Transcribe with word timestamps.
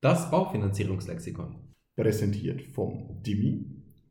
Das 0.00 0.30
Baufinanzierungslexikon. 0.30 1.56
Präsentiert 1.96 2.62
vom 2.62 3.20
Dimi 3.26 3.64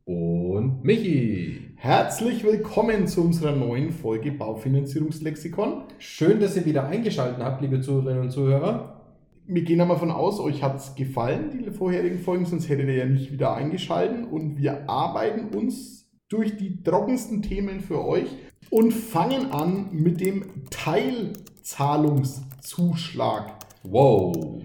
und 0.04 0.84
Michi. 0.84 1.72
Herzlich 1.76 2.44
willkommen 2.44 3.06
zu 3.06 3.22
unserer 3.22 3.56
neuen 3.56 3.92
Folge 3.92 4.32
Baufinanzierungslexikon. 4.32 5.84
Schön, 5.98 6.40
dass 6.40 6.58
ihr 6.58 6.66
wieder 6.66 6.86
eingeschaltet 6.86 7.42
habt, 7.42 7.62
liebe 7.62 7.80
Zuhörerinnen 7.80 8.24
und 8.24 8.30
Zuhörer. 8.30 9.00
Wir 9.46 9.62
gehen 9.62 9.80
einmal 9.80 9.96
von 9.96 10.10
aus, 10.10 10.40
euch 10.40 10.62
hat 10.62 10.76
es 10.76 10.94
gefallen, 10.94 11.52
die 11.52 11.70
vorherigen 11.70 12.18
Folgen, 12.18 12.44
sonst 12.44 12.68
hättet 12.68 12.88
ihr 12.88 12.96
ja 12.96 13.06
nicht 13.06 13.32
wieder 13.32 13.54
eingeschaltet. 13.54 14.30
Und 14.30 14.58
wir 14.58 14.90
arbeiten 14.90 15.56
uns 15.56 16.06
durch 16.28 16.58
die 16.58 16.82
trockensten 16.82 17.40
Themen 17.40 17.80
für 17.80 18.04
euch 18.04 18.28
und 18.68 18.92
fangen 18.92 19.52
an 19.52 19.88
mit 19.92 20.20
dem 20.20 20.44
Teilzahlungszuschlag. 20.68 23.54
Wow. 23.84 24.57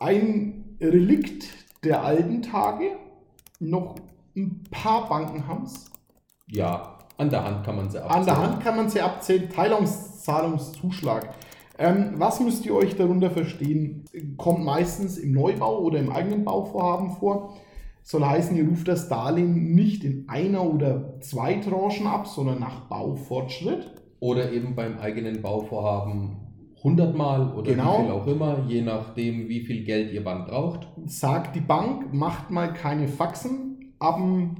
Ein 0.00 0.76
Relikt 0.80 1.48
der 1.84 2.02
alten 2.02 2.42
Tage. 2.42 2.96
Noch 3.60 3.96
ein 4.34 4.64
paar 4.70 5.08
Banken 5.08 5.46
haben 5.46 5.64
es. 5.64 5.90
Ja, 6.46 6.98
an 7.18 7.28
der 7.28 7.44
Hand 7.44 7.64
kann 7.64 7.76
man 7.76 7.90
sie 7.90 7.98
abzählen. 7.98 8.18
An 8.18 8.24
der 8.24 8.38
Hand 8.38 8.64
kann 8.64 8.76
man 8.76 8.88
sie 8.88 9.00
abzählen. 9.02 9.50
Teilungszahlungszuschlag. 9.50 11.34
Ähm, 11.78 12.14
was 12.16 12.40
müsst 12.40 12.64
ihr 12.64 12.74
euch 12.74 12.96
darunter 12.96 13.30
verstehen? 13.30 14.06
Kommt 14.38 14.64
meistens 14.64 15.18
im 15.18 15.32
Neubau 15.32 15.80
oder 15.80 15.98
im 15.98 16.10
eigenen 16.10 16.44
Bauvorhaben 16.44 17.12
vor. 17.16 17.56
Soll 18.02 18.24
heißen, 18.24 18.56
ihr 18.56 18.66
ruft 18.66 18.88
das 18.88 19.10
Darlehen 19.10 19.74
nicht 19.74 20.02
in 20.04 20.28
einer 20.30 20.64
oder 20.64 21.20
zwei 21.20 21.54
Tranchen 21.54 22.06
ab, 22.06 22.26
sondern 22.26 22.58
nach 22.58 22.88
Baufortschritt. 22.88 23.92
Oder 24.18 24.50
eben 24.52 24.74
beim 24.74 24.98
eigenen 24.98 25.42
Bauvorhaben 25.42 26.39
100 26.82 27.14
Mal 27.14 27.52
oder 27.52 27.70
Genau. 27.72 27.98
wie 27.98 28.02
viel 28.04 28.12
auch 28.12 28.26
immer, 28.26 28.64
je 28.66 28.82
nachdem, 28.82 29.48
wie 29.48 29.60
viel 29.60 29.84
Geld 29.84 30.12
ihr 30.12 30.24
wann 30.24 30.46
braucht. 30.46 30.88
Sagt 31.06 31.54
die 31.56 31.60
Bank, 31.60 32.12
macht 32.12 32.50
mal 32.50 32.72
keine 32.72 33.06
Faxen. 33.08 33.94
Ab 33.98 34.16
dem 34.16 34.56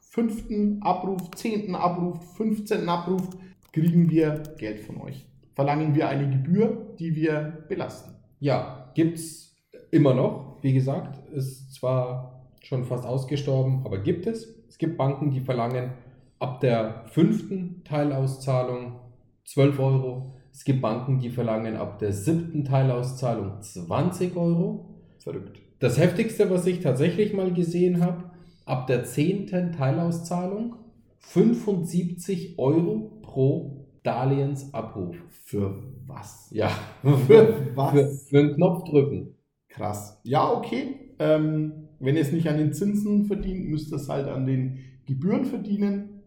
fünften 0.00 0.82
Abruf, 0.82 1.30
zehnten 1.32 1.74
Abruf, 1.74 2.36
15. 2.36 2.88
Abruf 2.88 3.28
kriegen 3.72 4.08
wir 4.10 4.42
Geld 4.58 4.80
von 4.80 5.00
euch. 5.02 5.26
Verlangen 5.54 5.94
wir 5.94 6.08
eine 6.08 6.28
Gebühr, 6.30 6.94
die 6.98 7.14
wir 7.14 7.64
belasten. 7.68 8.14
Ja, 8.40 8.90
gibt's 8.94 9.54
immer 9.90 10.14
noch. 10.14 10.58
Wie 10.62 10.72
gesagt, 10.72 11.18
ist 11.32 11.74
zwar 11.74 12.48
schon 12.62 12.84
fast 12.84 13.04
ausgestorben, 13.04 13.82
aber 13.84 13.98
gibt 13.98 14.26
es. 14.26 14.64
Es 14.68 14.78
gibt 14.78 14.96
Banken, 14.96 15.30
die 15.30 15.40
verlangen 15.40 15.90
ab 16.38 16.60
der 16.60 17.04
fünften 17.08 17.82
Teilauszahlung 17.84 19.00
12 19.44 19.78
Euro. 19.78 20.33
Es 20.54 20.62
gibt 20.64 20.82
Banken, 20.82 21.18
die 21.18 21.30
verlangen 21.30 21.74
ab 21.74 21.98
der 21.98 22.12
siebten 22.12 22.64
Teilauszahlung 22.64 23.60
20 23.60 24.36
Euro. 24.36 25.00
Verrückt. 25.18 25.60
Das 25.80 25.98
heftigste, 25.98 26.48
was 26.48 26.64
ich 26.66 26.78
tatsächlich 26.78 27.34
mal 27.34 27.52
gesehen 27.52 28.00
habe, 28.00 28.30
ab 28.64 28.86
der 28.86 29.02
zehnten 29.02 29.72
Teilauszahlung 29.72 30.76
75 31.18 32.56
Euro 32.56 33.18
pro 33.20 33.88
Darlehensabruf. 34.04 35.16
Für 35.42 35.82
was? 36.06 36.48
Ja, 36.52 36.68
Für 37.02 37.72
was? 37.74 37.90
Für, 37.90 38.08
für 38.08 38.38
einen 38.38 38.54
Knopf 38.54 38.84
drücken. 38.84 39.34
Krass. 39.68 40.20
Ja, 40.22 40.52
okay. 40.52 41.14
Ähm, 41.18 41.88
wenn 41.98 42.14
ihr 42.14 42.22
es 42.22 42.30
nicht 42.30 42.48
an 42.48 42.58
den 42.58 42.72
Zinsen 42.72 43.24
verdient, 43.24 43.68
müsst 43.70 43.90
ihr 43.90 43.96
es 43.96 44.08
halt 44.08 44.28
an 44.28 44.46
den 44.46 44.78
Gebühren 45.04 45.46
verdienen. 45.46 46.22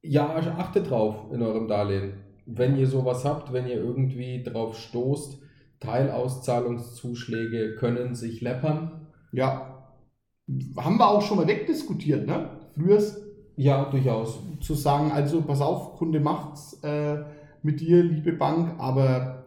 Ja, 0.00 0.36
achtet 0.56 0.88
drauf 0.88 1.30
in 1.34 1.42
eurem 1.42 1.68
Darlehen. 1.68 2.14
Wenn 2.52 2.76
ihr 2.76 2.86
sowas 2.86 3.24
habt, 3.24 3.52
wenn 3.52 3.66
ihr 3.66 3.76
irgendwie 3.76 4.42
drauf 4.42 4.76
stoßt, 4.76 5.40
Teilauszahlungszuschläge 5.80 7.74
können 7.76 8.14
sich 8.14 8.40
läppern. 8.40 9.06
Ja. 9.32 9.84
Haben 10.76 10.98
wir 10.98 11.08
auch 11.08 11.22
schon 11.22 11.36
mal 11.38 11.46
wegdiskutiert, 11.46 12.26
ne? 12.26 12.50
Früher 12.74 13.00
Ja, 13.56 13.84
durchaus. 13.90 14.40
zu 14.60 14.74
sagen, 14.74 15.12
also 15.12 15.42
pass 15.42 15.60
auf, 15.60 15.96
Kunde 15.96 16.20
macht's 16.20 16.82
äh, 16.82 17.22
mit 17.62 17.80
dir, 17.80 18.02
liebe 18.02 18.32
Bank, 18.32 18.74
aber 18.78 19.44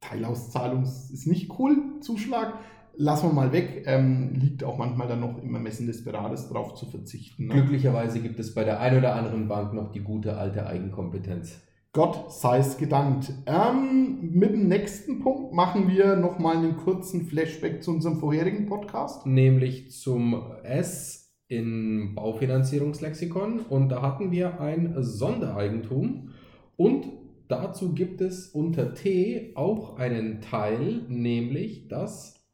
Teilauszahlung 0.00 0.84
ist 0.84 1.26
nicht 1.26 1.58
cool, 1.58 1.76
Zuschlag. 2.00 2.54
Lassen 2.96 3.30
wir 3.30 3.32
mal 3.32 3.52
weg. 3.52 3.82
Ähm, 3.86 4.34
liegt 4.34 4.62
auch 4.62 4.78
manchmal 4.78 5.08
dann 5.08 5.20
noch 5.20 5.42
im 5.42 5.52
Ermessen 5.54 5.88
des 5.88 6.04
Beraters 6.04 6.48
drauf 6.48 6.74
zu 6.74 6.86
verzichten. 6.86 7.48
Ne? 7.48 7.54
Glücklicherweise 7.54 8.20
gibt 8.20 8.38
es 8.38 8.54
bei 8.54 8.62
der 8.62 8.78
ein 8.80 8.96
oder 8.96 9.16
anderen 9.16 9.48
Bank 9.48 9.72
noch 9.74 9.90
die 9.90 10.00
gute 10.00 10.36
alte 10.36 10.66
Eigenkompetenz. 10.66 11.60
Gott 11.94 12.32
sei 12.32 12.58
es 12.58 12.76
gedankt. 12.76 13.32
Ähm, 13.46 14.32
mit 14.32 14.50
dem 14.50 14.66
nächsten 14.66 15.20
Punkt 15.20 15.52
machen 15.52 15.88
wir 15.88 16.16
nochmal 16.16 16.56
einen 16.56 16.76
kurzen 16.76 17.24
Flashback 17.24 17.84
zu 17.84 17.92
unserem 17.92 18.18
vorherigen 18.18 18.66
Podcast. 18.66 19.26
Nämlich 19.26 19.92
zum 19.92 20.42
S 20.64 21.32
im 21.46 22.16
Baufinanzierungslexikon. 22.16 23.60
Und 23.60 23.90
da 23.90 24.02
hatten 24.02 24.32
wir 24.32 24.60
ein 24.60 24.92
Sondereigentum. 25.04 26.30
Und 26.76 27.06
dazu 27.46 27.94
gibt 27.94 28.20
es 28.20 28.48
unter 28.48 28.94
T 28.94 29.52
auch 29.54 29.96
einen 29.96 30.40
Teil, 30.40 31.02
nämlich 31.06 31.86
das 31.86 32.44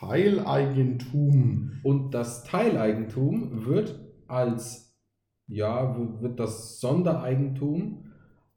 Teileigentum. 0.00 1.80
Und 1.82 2.10
das 2.10 2.44
Teileigentum 2.44 3.64
wird 3.64 3.98
als, 4.28 4.94
ja, 5.46 5.96
wird 6.20 6.38
das 6.38 6.78
Sondereigentum 6.78 8.01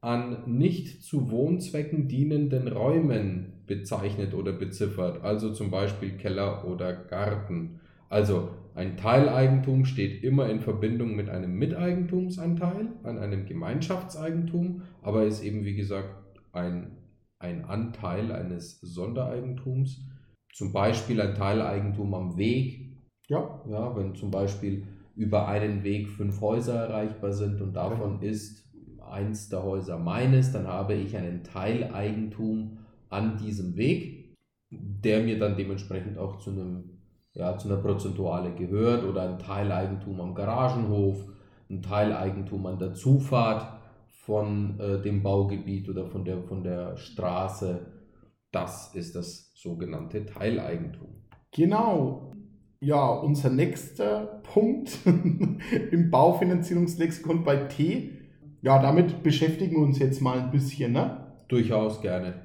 an 0.05 0.43
nicht 0.45 1.03
zu 1.03 1.31
Wohnzwecken 1.31 2.07
dienenden 2.07 2.67
Räumen 2.67 3.63
bezeichnet 3.65 4.35
oder 4.35 4.53
beziffert, 4.53 5.23
also 5.23 5.51
zum 5.51 5.71
Beispiel 5.71 6.11
Keller 6.11 6.63
oder 6.65 6.93
Garten. 6.93 7.79
Also 8.07 8.49
ein 8.75 8.97
Teileigentum 8.97 9.83
steht 9.85 10.23
immer 10.23 10.47
in 10.47 10.59
Verbindung 10.61 11.15
mit 11.15 11.27
einem 11.29 11.55
Miteigentumsanteil 11.55 12.89
an 13.01 13.17
einem 13.17 13.47
Gemeinschaftseigentum, 13.47 14.83
aber 15.01 15.25
ist 15.25 15.43
eben 15.43 15.65
wie 15.65 15.75
gesagt 15.75 16.39
ein, 16.51 16.97
ein 17.39 17.65
Anteil 17.65 18.31
eines 18.31 18.79
Sondereigentums. 18.81 20.05
Zum 20.53 20.71
Beispiel 20.71 21.19
ein 21.19 21.33
Teileigentum 21.33 22.13
am 22.13 22.37
Weg, 22.37 22.95
Ja, 23.27 23.59
ja, 23.67 23.95
wenn 23.97 24.13
zum 24.13 24.29
Beispiel 24.29 24.85
über 25.15 25.47
einen 25.47 25.83
Weg 25.83 26.09
fünf 26.09 26.41
Häuser 26.41 26.75
erreichbar 26.75 27.33
sind 27.33 27.59
und 27.59 27.73
davon 27.73 28.21
ist 28.21 28.64
eins 29.09 29.49
der 29.49 29.63
Häuser 29.63 29.97
meines, 29.97 30.51
dann 30.51 30.67
habe 30.67 30.93
ich 30.93 31.15
einen 31.17 31.43
Teileigentum 31.43 32.79
an 33.09 33.37
diesem 33.37 33.75
Weg, 33.75 34.35
der 34.69 35.23
mir 35.23 35.39
dann 35.39 35.55
dementsprechend 35.55 36.17
auch 36.17 36.37
zu 36.37 36.51
einem 36.51 36.95
ja, 37.35 37.57
zu 37.57 37.67
einer 37.67 37.81
Prozentuale 37.81 38.53
gehört 38.53 39.03
oder 39.03 39.29
ein 39.29 39.39
Teileigentum 39.39 40.19
am 40.21 40.33
Garagenhof, 40.33 41.17
ein 41.69 41.81
Teileigentum 41.81 42.65
an 42.65 42.79
der 42.79 42.93
Zufahrt 42.93 43.77
von 44.07 44.79
äh, 44.79 45.01
dem 45.01 45.21
Baugebiet 45.21 45.89
oder 45.89 46.05
von 46.07 46.23
der, 46.23 46.41
von 46.43 46.63
der 46.63 46.95
Straße. 46.97 47.85
Das 48.51 48.95
ist 48.95 49.15
das 49.15 49.51
sogenannte 49.53 50.25
Teileigentum. 50.25 51.09
Genau. 51.51 52.31
Ja, 52.79 53.09
unser 53.09 53.49
nächster 53.49 54.41
Punkt 54.43 54.97
im 55.05 56.09
Baufinanzierungslexikon 56.09 57.43
bei 57.43 57.57
T. 57.65 58.11
Ja, 58.61 58.81
damit 58.81 59.23
beschäftigen 59.23 59.77
wir 59.77 59.83
uns 59.83 59.99
jetzt 59.99 60.21
mal 60.21 60.39
ein 60.39 60.51
bisschen. 60.51 60.93
Ne? 60.93 61.33
Durchaus 61.47 62.01
gerne. 62.01 62.41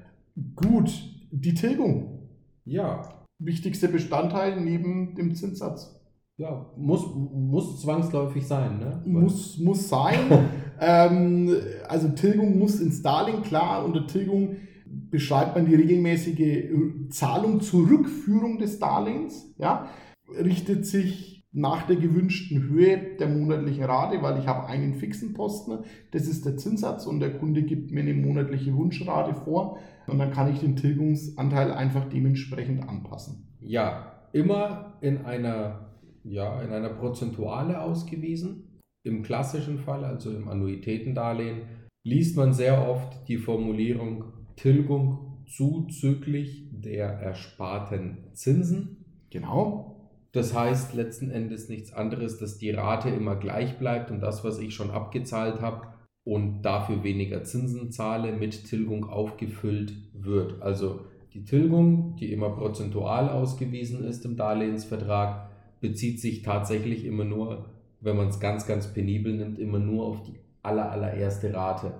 Gut, 0.55 0.91
die 1.31 1.53
Tilgung. 1.53 2.29
Ja, 2.65 3.21
Wichtigster 3.43 3.87
Bestandteil 3.87 4.61
neben 4.61 5.15
dem 5.15 5.33
Zinssatz. 5.33 5.99
ja, 6.37 6.71
muss, 6.77 7.07
muss 7.15 7.81
zwangsläufig 7.81 8.45
sein, 8.45 8.77
ne? 8.77 9.01
Muss, 9.05 9.57
muss 9.57 9.89
sein. 9.89 10.19
ähm, 10.79 11.55
also 11.87 12.09
Tilgung 12.09 12.59
muss 12.59 12.79
ins 12.79 13.01
Darlehen, 13.01 13.41
klar. 13.41 13.83
Unter 13.83 14.05
Tilgung 14.05 14.57
beschreibt 14.85 15.55
man 15.55 15.65
die 15.65 15.75
regelmäßige 15.75 16.69
Zahlung 17.09 17.61
zur 17.61 17.89
Rückführung 17.89 18.59
des 18.59 18.77
Darlehens. 18.77 19.53
Ja? 19.57 19.89
Richtet 20.29 20.85
sich 20.85 21.40
nach 21.53 21.85
der 21.85 21.97
gewünschten 21.97 22.63
Höhe 22.63 23.17
der 23.19 23.27
monatlichen 23.27 23.83
Rate, 23.83 24.21
weil 24.21 24.39
ich 24.39 24.47
habe 24.47 24.67
einen 24.67 24.95
fixen 24.95 25.33
Posten, 25.33 25.79
das 26.11 26.27
ist 26.27 26.45
der 26.45 26.57
Zinssatz 26.57 27.05
und 27.05 27.19
der 27.19 27.37
Kunde 27.37 27.63
gibt 27.63 27.91
mir 27.91 28.01
eine 28.01 28.13
monatliche 28.13 28.73
Wunschrate 28.73 29.33
vor 29.33 29.77
und 30.07 30.19
dann 30.19 30.31
kann 30.31 30.51
ich 30.51 30.59
den 30.59 30.77
Tilgungsanteil 30.77 31.71
einfach 31.73 32.07
dementsprechend 32.07 32.87
anpassen. 32.87 33.47
Ja, 33.59 34.29
immer 34.31 34.97
in 35.01 35.25
einer, 35.25 35.91
ja, 36.23 36.61
in 36.61 36.71
einer 36.71 36.89
Prozentuale 36.89 37.81
ausgewiesen. 37.81 38.79
Im 39.03 39.23
klassischen 39.23 39.79
Fall, 39.79 40.05
also 40.05 40.31
im 40.31 40.47
Annuitätendarlehen, 40.47 41.63
liest 42.03 42.37
man 42.37 42.53
sehr 42.53 42.87
oft 42.87 43.27
die 43.27 43.37
Formulierung 43.37 44.25
Tilgung 44.55 45.43
zuzüglich 45.47 46.69
der 46.71 47.07
ersparten 47.07 48.29
Zinsen. 48.33 49.05
Genau. 49.31 49.90
Das 50.33 50.53
heißt 50.53 50.93
letzten 50.93 51.29
Endes 51.29 51.67
nichts 51.67 51.93
anderes, 51.93 52.37
dass 52.37 52.57
die 52.57 52.71
Rate 52.71 53.09
immer 53.09 53.35
gleich 53.35 53.77
bleibt 53.77 54.11
und 54.11 54.21
das, 54.21 54.43
was 54.43 54.59
ich 54.59 54.73
schon 54.73 54.91
abgezahlt 54.91 55.61
habe 55.61 55.87
und 56.23 56.61
dafür 56.61 57.03
weniger 57.03 57.43
Zinsen 57.43 57.91
zahle, 57.91 58.31
mit 58.31 58.65
Tilgung 58.65 59.05
aufgefüllt 59.09 59.93
wird. 60.13 60.61
Also 60.61 61.01
Die 61.33 61.45
Tilgung, 61.45 62.17
die 62.17 62.31
immer 62.33 62.49
prozentual 62.49 63.29
ausgewiesen 63.29 64.03
ist 64.03 64.25
im 64.25 64.35
Darlehensvertrag, 64.35 65.49
bezieht 65.79 66.19
sich 66.19 66.41
tatsächlich 66.41 67.05
immer 67.05 67.23
nur, 67.23 67.69
wenn 68.01 68.17
man 68.17 68.27
es 68.27 68.39
ganz, 68.39 68.67
ganz 68.67 68.93
penibel 68.93 69.33
nimmt, 69.33 69.57
immer 69.57 69.79
nur 69.79 70.05
auf 70.05 70.23
die 70.23 70.35
aller, 70.61 70.91
allererste 70.91 71.53
Rate. 71.53 71.93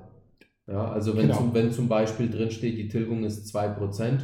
Ja, 0.67 0.91
also 0.91 1.15
wenn, 1.15 1.27
genau. 1.27 1.37
zum, 1.37 1.53
wenn 1.53 1.71
zum 1.71 1.87
Beispiel 1.87 2.29
drinsteht, 2.29 2.77
die 2.77 2.87
Tilgung 2.87 3.23
ist 3.23 3.53
2%, 3.55 4.19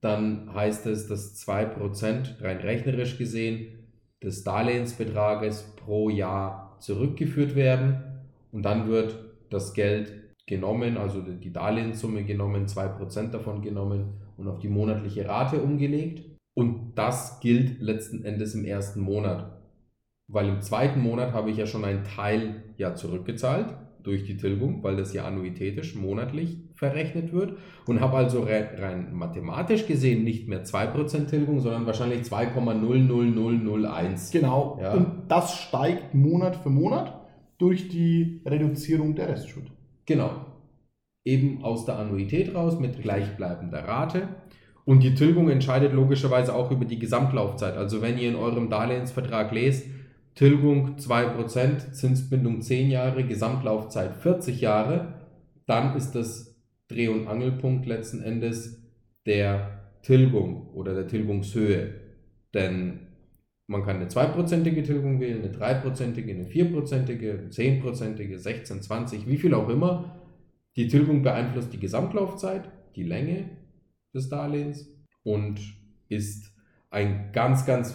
dann 0.00 0.52
heißt 0.54 0.86
es, 0.86 1.06
dass 1.06 1.36
2% 1.46 2.42
rein 2.42 2.58
rechnerisch 2.58 3.18
gesehen 3.18 3.78
des 4.22 4.44
Darlehensbetrages 4.44 5.74
pro 5.76 6.08
Jahr 6.08 6.76
zurückgeführt 6.80 7.54
werden 7.54 8.02
und 8.52 8.62
dann 8.62 8.88
wird 8.88 9.18
das 9.50 9.74
Geld 9.74 10.12
genommen, 10.46 10.96
also 10.96 11.20
die 11.20 11.52
Darlehenssumme 11.52 12.24
genommen, 12.24 12.66
2% 12.66 13.30
davon 13.30 13.62
genommen 13.62 14.14
und 14.36 14.48
auf 14.48 14.58
die 14.58 14.68
monatliche 14.68 15.28
Rate 15.28 15.62
umgelegt. 15.62 16.24
Und 16.54 16.94
das 16.96 17.40
gilt 17.40 17.80
letzten 17.80 18.24
Endes 18.24 18.54
im 18.54 18.64
ersten 18.64 19.00
Monat. 19.00 19.60
Weil 20.26 20.48
im 20.48 20.60
zweiten 20.60 21.00
Monat 21.00 21.32
habe 21.32 21.50
ich 21.50 21.56
ja 21.56 21.66
schon 21.66 21.84
einen 21.84 22.04
Teil 22.04 22.64
ja 22.76 22.94
zurückgezahlt 22.94 23.76
durch 24.02 24.24
die 24.24 24.36
Tilgung, 24.36 24.82
weil 24.82 24.96
das 24.96 25.12
ja 25.12 25.24
annuitätisch 25.24 25.94
monatlich 25.94 26.58
verrechnet 26.74 27.32
wird 27.32 27.54
und 27.86 28.00
habe 28.00 28.16
also 28.16 28.42
rein 28.42 29.12
mathematisch 29.12 29.86
gesehen 29.86 30.24
nicht 30.24 30.48
mehr 30.48 30.64
2% 30.64 31.26
Tilgung, 31.26 31.60
sondern 31.60 31.86
wahrscheinlich 31.86 32.22
2,00001. 32.22 34.32
Genau. 34.32 34.78
Ja. 34.80 34.94
Und 34.94 35.06
das 35.28 35.56
steigt 35.56 36.14
Monat 36.14 36.56
für 36.56 36.70
Monat 36.70 37.20
durch 37.58 37.88
die 37.88 38.40
Reduzierung 38.46 39.14
der 39.14 39.28
Restschuld. 39.28 39.70
Genau. 40.06 40.30
Eben 41.24 41.62
aus 41.62 41.84
der 41.84 41.98
Annuität 41.98 42.54
raus 42.54 42.80
mit 42.80 43.02
gleichbleibender 43.02 43.86
Rate. 43.86 44.28
Und 44.86 45.02
die 45.02 45.14
Tilgung 45.14 45.50
entscheidet 45.50 45.92
logischerweise 45.92 46.54
auch 46.54 46.70
über 46.70 46.86
die 46.86 46.98
Gesamtlaufzeit. 46.98 47.76
Also 47.76 48.00
wenn 48.02 48.18
ihr 48.18 48.30
in 48.30 48.36
eurem 48.36 48.70
Darlehensvertrag 48.70 49.52
lest, 49.52 49.86
Tilgung 50.40 50.96
2%, 50.96 51.92
Zinsbindung 51.92 52.62
10 52.62 52.90
Jahre, 52.90 53.24
Gesamtlaufzeit 53.24 54.16
40 54.16 54.62
Jahre, 54.62 55.12
dann 55.66 55.94
ist 55.98 56.12
das 56.12 56.58
Dreh- 56.88 57.08
und 57.08 57.28
Angelpunkt 57.28 57.84
letzten 57.84 58.22
Endes 58.22 58.82
der 59.26 59.98
Tilgung 60.00 60.68
oder 60.72 60.94
der 60.94 61.08
Tilgungshöhe. 61.08 61.92
Denn 62.54 63.00
man 63.66 63.84
kann 63.84 63.96
eine 63.96 64.08
2%ige 64.08 64.82
Tilgung 64.82 65.20
wählen, 65.20 65.44
eine 65.44 65.52
3%ige, 65.52 66.32
eine 66.32 66.44
4%ige, 66.44 67.32
eine 67.32 67.48
10%ige, 67.50 68.38
16, 68.38 68.80
20, 68.80 69.26
wie 69.26 69.36
viel 69.36 69.52
auch 69.52 69.68
immer. 69.68 70.22
Die 70.74 70.88
Tilgung 70.88 71.22
beeinflusst 71.22 71.74
die 71.74 71.80
Gesamtlaufzeit, 71.80 72.62
die 72.96 73.02
Länge 73.02 73.50
des 74.14 74.30
Darlehens 74.30 74.88
und 75.22 75.60
ist 76.08 76.50
ein 76.88 77.30
ganz, 77.32 77.66
ganz 77.66 77.94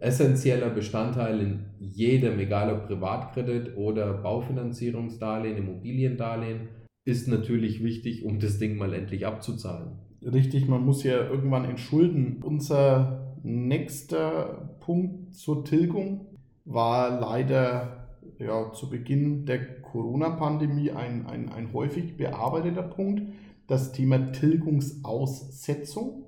essentieller 0.00 0.70
Bestandteil 0.70 1.40
in 1.40 1.60
jedem, 1.80 2.38
egal 2.38 2.72
ob 2.72 2.86
Privatkredit 2.86 3.76
oder 3.76 4.14
Baufinanzierungsdarlehen, 4.14 5.58
Immobiliendarlehen, 5.58 6.68
ist 7.04 7.28
natürlich 7.28 7.82
wichtig, 7.82 8.24
um 8.24 8.38
das 8.38 8.58
Ding 8.58 8.76
mal 8.76 8.92
endlich 8.92 9.26
abzuzahlen. 9.26 9.98
Richtig, 10.22 10.68
man 10.68 10.84
muss 10.84 11.04
ja 11.04 11.24
irgendwann 11.28 11.64
entschulden. 11.64 12.42
Unser 12.42 13.36
nächster 13.42 14.76
Punkt 14.80 15.34
zur 15.34 15.64
Tilgung 15.64 16.26
war 16.64 17.18
leider 17.20 18.08
ja, 18.38 18.72
zu 18.72 18.90
Beginn 18.90 19.46
der 19.46 19.80
Corona-Pandemie 19.80 20.90
ein, 20.90 21.26
ein, 21.26 21.48
ein 21.48 21.72
häufig 21.72 22.16
bearbeiteter 22.16 22.82
Punkt, 22.82 23.22
das 23.66 23.92
Thema 23.92 24.32
Tilgungsaussetzung. 24.32 26.24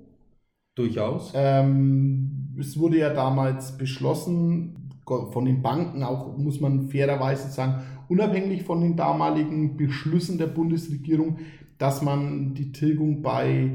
Durchaus. 0.75 1.33
Ähm, 1.35 2.55
es 2.59 2.79
wurde 2.79 2.97
ja 2.97 3.13
damals 3.13 3.77
beschlossen, 3.77 4.77
von 5.05 5.45
den 5.45 5.61
Banken 5.61 6.03
auch, 6.03 6.37
muss 6.37 6.61
man 6.61 6.87
fairerweise 6.89 7.49
sagen, 7.49 7.81
unabhängig 8.07 8.63
von 8.63 8.81
den 8.81 8.95
damaligen 8.95 9.75
Beschlüssen 9.75 10.37
der 10.37 10.47
Bundesregierung, 10.47 11.39
dass 11.77 12.01
man 12.01 12.53
die 12.53 12.71
Tilgung 12.71 13.21
bei 13.21 13.71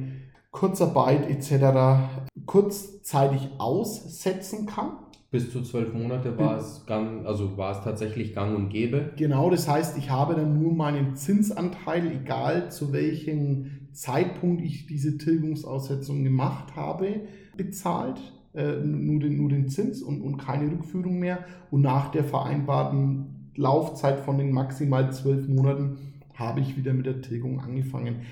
Kurzarbeit 0.50 1.28
etc. 1.28 2.24
kurzzeitig 2.46 3.50
aussetzen 3.58 4.66
kann. 4.66 4.92
Bis 5.30 5.50
zu 5.50 5.60
zwölf 5.62 5.92
Monate 5.92 6.38
war 6.38 6.56
es 6.56 6.86
gang, 6.86 7.26
also 7.26 7.58
war 7.58 7.72
es 7.72 7.82
tatsächlich 7.82 8.32
gang 8.32 8.56
und 8.56 8.70
gäbe. 8.70 9.12
Genau, 9.16 9.50
das 9.50 9.68
heißt, 9.68 9.98
ich 9.98 10.08
habe 10.08 10.34
dann 10.34 10.62
nur 10.62 10.72
meinen 10.72 11.16
Zinsanteil, 11.16 12.10
egal 12.12 12.70
zu 12.70 12.92
welchem 12.92 13.75
Zeitpunkt 13.96 14.62
ich 14.62 14.86
diese 14.86 15.18
Tilgungsaussetzung 15.18 16.22
gemacht 16.22 16.76
habe, 16.76 17.22
bezahlt. 17.56 18.20
Äh, 18.54 18.76
nur, 18.84 19.20
den, 19.20 19.36
nur 19.36 19.48
den 19.48 19.68
Zins 19.68 20.02
und, 20.02 20.22
und 20.22 20.36
keine 20.38 20.70
Rückführung 20.70 21.18
mehr. 21.18 21.44
Und 21.70 21.82
nach 21.82 22.10
der 22.10 22.24
vereinbarten 22.24 23.50
Laufzeit 23.54 24.20
von 24.20 24.38
den 24.38 24.52
maximal 24.52 25.12
zwölf 25.12 25.48
Monaten 25.48 25.98
habe 26.34 26.60
ich 26.60 26.76
wieder 26.76 26.92
mit 26.92 27.06
der 27.06 27.22
Tilgung 27.22 27.60
angefangen. 27.60 28.22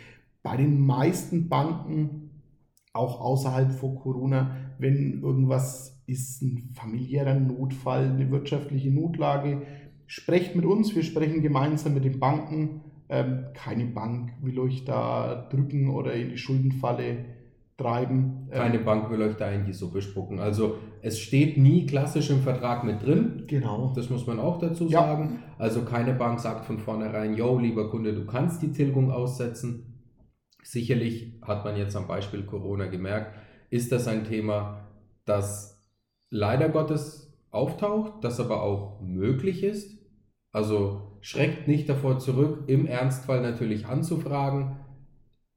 Bei 0.42 0.56
den 0.56 0.80
meisten 0.84 1.48
Banken, 1.48 2.30
auch 2.92 3.20
außerhalb 3.20 3.72
vor 3.72 3.96
Corona, 3.96 4.56
wenn 4.78 5.22
irgendwas 5.22 6.02
ist, 6.06 6.42
ein 6.42 6.70
familiärer 6.74 7.34
Notfall, 7.34 8.10
eine 8.10 8.30
wirtschaftliche 8.30 8.90
Notlage, 8.90 9.62
sprecht 10.06 10.54
mit 10.54 10.66
uns, 10.66 10.94
wir 10.94 11.02
sprechen 11.02 11.42
gemeinsam 11.42 11.94
mit 11.94 12.04
den 12.04 12.20
Banken 12.20 12.82
ähm, 13.14 13.46
keine 13.54 13.86
Bank 13.86 14.32
will 14.42 14.58
euch 14.58 14.84
da 14.84 15.48
drücken 15.50 15.88
oder 15.88 16.12
in 16.14 16.30
die 16.30 16.38
Schuldenfalle 16.38 17.24
treiben. 17.76 18.48
Ähm, 18.50 18.58
keine 18.58 18.78
ähm, 18.78 18.84
Bank 18.84 19.10
will 19.10 19.22
euch 19.22 19.36
da 19.36 19.50
in 19.50 19.64
die 19.64 19.72
Suppe 19.72 20.02
spucken. 20.02 20.40
Also 20.40 20.78
es 21.00 21.20
steht 21.20 21.56
nie 21.56 21.86
klassisch 21.86 22.30
im 22.30 22.40
Vertrag 22.40 22.82
mit 22.82 23.02
drin. 23.02 23.44
Genau. 23.46 23.92
Das 23.94 24.10
muss 24.10 24.26
man 24.26 24.40
auch 24.40 24.58
dazu 24.58 24.88
ja. 24.88 25.00
sagen. 25.00 25.42
Also 25.58 25.84
keine 25.84 26.14
Bank 26.14 26.40
sagt 26.40 26.64
von 26.64 26.78
vornherein, 26.78 27.34
yo, 27.34 27.58
lieber 27.58 27.88
Kunde, 27.90 28.14
du 28.14 28.26
kannst 28.26 28.62
die 28.62 28.72
Tilgung 28.72 29.12
aussetzen. 29.12 30.10
Sicherlich 30.62 31.38
hat 31.42 31.64
man 31.64 31.76
jetzt 31.76 31.94
am 31.94 32.08
Beispiel 32.08 32.44
Corona 32.44 32.86
gemerkt, 32.86 33.36
ist 33.70 33.92
das 33.92 34.08
ein 34.08 34.24
Thema, 34.24 34.88
das 35.24 35.86
leider 36.30 36.68
Gottes 36.68 37.38
auftaucht, 37.50 38.24
das 38.24 38.40
aber 38.40 38.62
auch 38.62 39.00
möglich 39.02 39.62
ist. 39.62 39.98
Also 40.52 41.13
schreckt 41.24 41.68
nicht 41.68 41.88
davor 41.88 42.18
zurück, 42.18 42.64
im 42.66 42.84
Ernstfall 42.84 43.40
natürlich 43.40 43.86
anzufragen. 43.86 44.76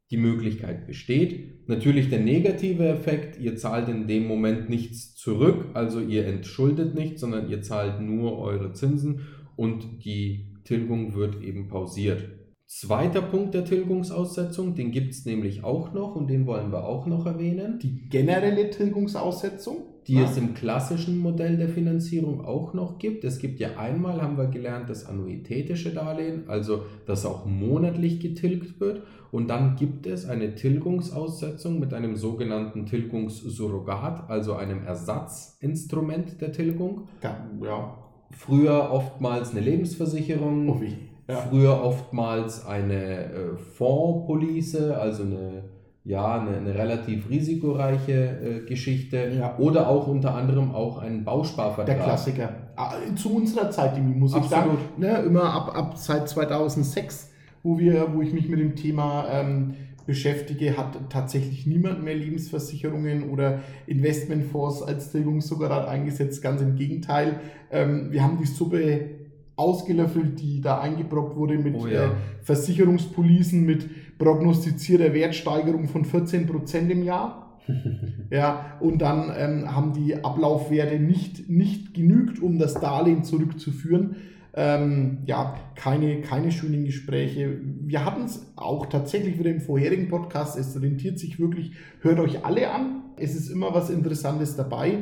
Die 0.09 0.15
Möglichkeit 0.15 0.87
besteht. 0.87 1.67
Natürlich 1.67 2.09
der 2.09 2.21
negative 2.21 2.87
Effekt, 2.87 3.37
ihr 3.37 3.57
zahlt 3.57 3.89
in 3.89 4.07
dem 4.07 4.27
Moment 4.27 4.69
nichts 4.69 5.13
zurück, 5.15 5.65
also 5.73 5.99
ihr 5.99 6.25
entschuldet 6.25 6.95
nicht, 6.95 7.19
sondern 7.19 7.49
ihr 7.49 7.61
zahlt 7.63 7.99
nur 7.99 8.39
eure 8.39 8.71
Zinsen 8.71 9.27
und 9.57 10.05
die 10.05 10.55
Tilgung 10.63 11.15
wird 11.15 11.43
eben 11.43 11.67
pausiert. 11.67 12.29
Zweiter 12.65 13.21
Punkt 13.21 13.53
der 13.53 13.65
Tilgungsaussetzung, 13.65 14.73
den 14.73 14.91
gibt 14.91 15.11
es 15.11 15.25
nämlich 15.25 15.65
auch 15.65 15.91
noch 15.91 16.15
und 16.15 16.29
den 16.29 16.45
wollen 16.45 16.71
wir 16.71 16.85
auch 16.85 17.07
noch 17.07 17.25
erwähnen. 17.25 17.77
Die 17.79 18.07
generelle 18.07 18.69
Tilgungsaussetzung? 18.69 19.96
Die 20.07 20.15
ja. 20.15 20.23
es 20.23 20.37
im 20.37 20.53
klassischen 20.53 21.17
Modell 21.17 21.57
der 21.57 21.67
Finanzierung 21.67 22.45
auch 22.45 22.73
noch 22.73 22.97
gibt. 22.97 23.25
Es 23.25 23.39
gibt 23.39 23.59
ja 23.59 23.77
einmal, 23.77 24.21
haben 24.21 24.37
wir 24.37 24.47
gelernt, 24.47 24.89
das 24.89 25.05
annuitätische 25.05 25.93
Darlehen, 25.93 26.43
also 26.47 26.83
das 27.05 27.25
auch 27.25 27.45
monatlich 27.45 28.21
getilgt 28.21 28.79
wird. 28.79 29.03
Und 29.31 29.49
dann 29.49 29.75
gibt 29.75 30.07
es 30.07 30.25
eine 30.25 30.55
Tilgungsaussetzung 30.55 31.79
mit 31.79 31.93
einem 31.93 32.15
sogenannten 32.15 32.85
Tilgungssurrogat, 32.85 34.29
also 34.29 34.53
einem 34.53 34.85
Ersatzinstrument 34.85 36.39
der 36.39 36.53
Tilgung. 36.53 37.09
Ja. 37.21 37.45
ja. 37.61 37.97
Früher 38.31 38.89
oftmals 38.91 39.51
eine 39.51 39.59
Lebensversicherung. 39.59 40.69
Oh, 40.69 40.81
ja. 41.27 41.35
Früher 41.35 41.83
oftmals 41.83 42.65
eine 42.65 43.25
äh, 43.25 43.57
Fondspolice, 43.57 44.97
also 44.97 45.23
eine 45.23 45.63
ja, 46.07 46.39
eine, 46.39 46.55
eine 46.55 46.73
relativ 46.73 47.29
risikoreiche 47.29 48.13
äh, 48.13 48.65
Geschichte 48.65 49.29
ja. 49.37 49.57
oder 49.57 49.89
auch 49.89 50.07
unter 50.07 50.35
anderem 50.35 50.73
auch 50.73 50.99
ein 50.99 51.25
Bausparvertrag. 51.25 51.85
Der 51.85 51.95
Klassiker. 51.97 52.49
Ah, 52.77 52.93
zu 53.17 53.35
unserer 53.35 53.69
Zeit, 53.71 54.01
muss 54.01 54.31
ich 54.31 54.37
Absolut. 54.37 54.65
sagen. 54.65 54.77
Ne, 54.95 55.17
immer 55.25 55.53
ab, 55.53 55.75
ab 55.75 55.97
seit 55.97 56.29
2006, 56.29 57.33
wo, 57.61 57.77
wir, 57.77 58.13
wo 58.13 58.21
ich 58.21 58.31
mich 58.31 58.47
mit 58.47 58.59
dem 58.59 58.77
Thema 58.77 59.25
ähm, 59.29 59.73
beschäftige, 60.05 60.77
hat 60.77 60.97
tatsächlich 61.09 61.67
niemand 61.67 62.05
mehr 62.05 62.15
Lebensversicherungen 62.15 63.29
oder 63.29 63.59
Investmentfonds 63.85 64.83
als 64.83 65.11
Tilgungssugarrat 65.11 65.89
eingesetzt. 65.89 66.41
Ganz 66.41 66.61
im 66.61 66.75
Gegenteil. 66.75 67.41
Ähm, 67.69 68.13
wir 68.13 68.23
haben 68.23 68.37
die 68.37 68.47
Suppe 68.47 69.09
ausgelöffelt, 69.57 70.39
die 70.39 70.61
da 70.61 70.79
eingebrockt 70.79 71.35
wurde 71.35 71.57
mit 71.57 71.75
oh 71.75 71.87
ja. 71.87 72.05
äh, 72.05 72.09
Versicherungspolicen, 72.43 73.65
mit 73.65 73.89
prognostizierter 74.17 75.13
Wertsteigerung 75.13 75.87
von 75.87 76.05
14% 76.05 76.89
im 76.89 77.03
Jahr. 77.03 77.59
ja, 78.29 78.77
und 78.79 79.01
dann 79.01 79.31
ähm, 79.37 79.75
haben 79.75 79.93
die 79.93 80.23
Ablaufwerte 80.23 80.99
nicht, 80.99 81.49
nicht 81.49 81.93
genügt, 81.93 82.41
um 82.41 82.59
das 82.59 82.75
Darlehen 82.75 83.23
zurückzuführen. 83.23 84.15
Ähm, 84.53 85.19
ja, 85.25 85.55
keine, 85.75 86.21
keine 86.21 86.51
schönen 86.51 86.85
Gespräche. 86.85 87.59
Wir 87.61 88.05
hatten 88.05 88.23
es 88.23 88.53
auch 88.55 88.87
tatsächlich 88.87 89.37
wieder 89.37 89.51
im 89.51 89.61
vorherigen 89.61 90.07
Podcast. 90.07 90.57
Es 90.57 90.81
rentiert 90.81 91.19
sich 91.19 91.39
wirklich. 91.39 91.73
Hört 92.01 92.19
euch 92.19 92.43
alle 92.43 92.71
an. 92.71 93.03
Es 93.17 93.35
ist 93.35 93.49
immer 93.49 93.73
was 93.75 93.89
Interessantes 93.89 94.55
dabei. 94.55 94.99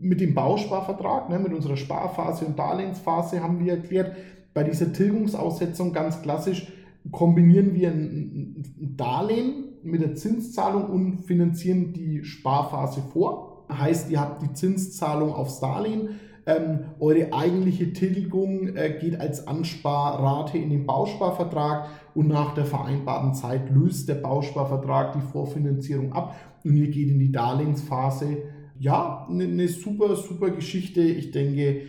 Mit 0.00 0.20
dem 0.20 0.34
Bausparvertrag, 0.34 1.30
ne, 1.30 1.38
mit 1.38 1.52
unserer 1.52 1.76
Sparphase 1.76 2.44
und 2.44 2.58
Darlehensphase 2.58 3.42
haben 3.42 3.64
wir 3.64 3.72
erklärt, 3.72 4.14
bei 4.52 4.62
dieser 4.62 4.92
Tilgungsaussetzung 4.92 5.92
ganz 5.92 6.20
klassisch 6.20 6.66
kombinieren 7.10 7.74
wir 7.74 7.90
ein 7.90 8.94
Darlehen 8.96 9.64
mit 9.82 10.00
der 10.02 10.14
Zinszahlung 10.14 10.86
und 10.86 11.18
finanzieren 11.20 11.92
die 11.92 12.24
Sparphase 12.24 13.02
vor. 13.12 13.66
Heißt, 13.70 14.10
ihr 14.10 14.20
habt 14.20 14.42
die 14.42 14.52
Zinszahlung 14.52 15.32
aufs 15.32 15.60
Darlehen. 15.60 16.20
Ähm, 16.46 16.80
eure 16.98 17.32
eigentliche 17.34 17.92
Tilgung 17.92 18.74
äh, 18.74 18.96
geht 18.98 19.20
als 19.20 19.46
Ansparrate 19.46 20.56
in 20.56 20.70
den 20.70 20.86
Bausparvertrag 20.86 21.88
und 22.14 22.28
nach 22.28 22.54
der 22.54 22.64
vereinbarten 22.64 23.34
Zeit 23.34 23.68
löst 23.68 24.08
der 24.08 24.14
Bausparvertrag 24.14 25.12
die 25.12 25.20
Vorfinanzierung 25.20 26.14
ab 26.14 26.34
und 26.64 26.74
ihr 26.74 26.88
geht 26.88 27.10
in 27.10 27.18
die 27.18 27.32
Darlehensphase. 27.32 28.38
Ja, 28.78 29.26
eine 29.28 29.46
ne 29.46 29.68
super, 29.68 30.16
super 30.16 30.50
Geschichte. 30.50 31.02
Ich 31.02 31.32
denke, 31.32 31.82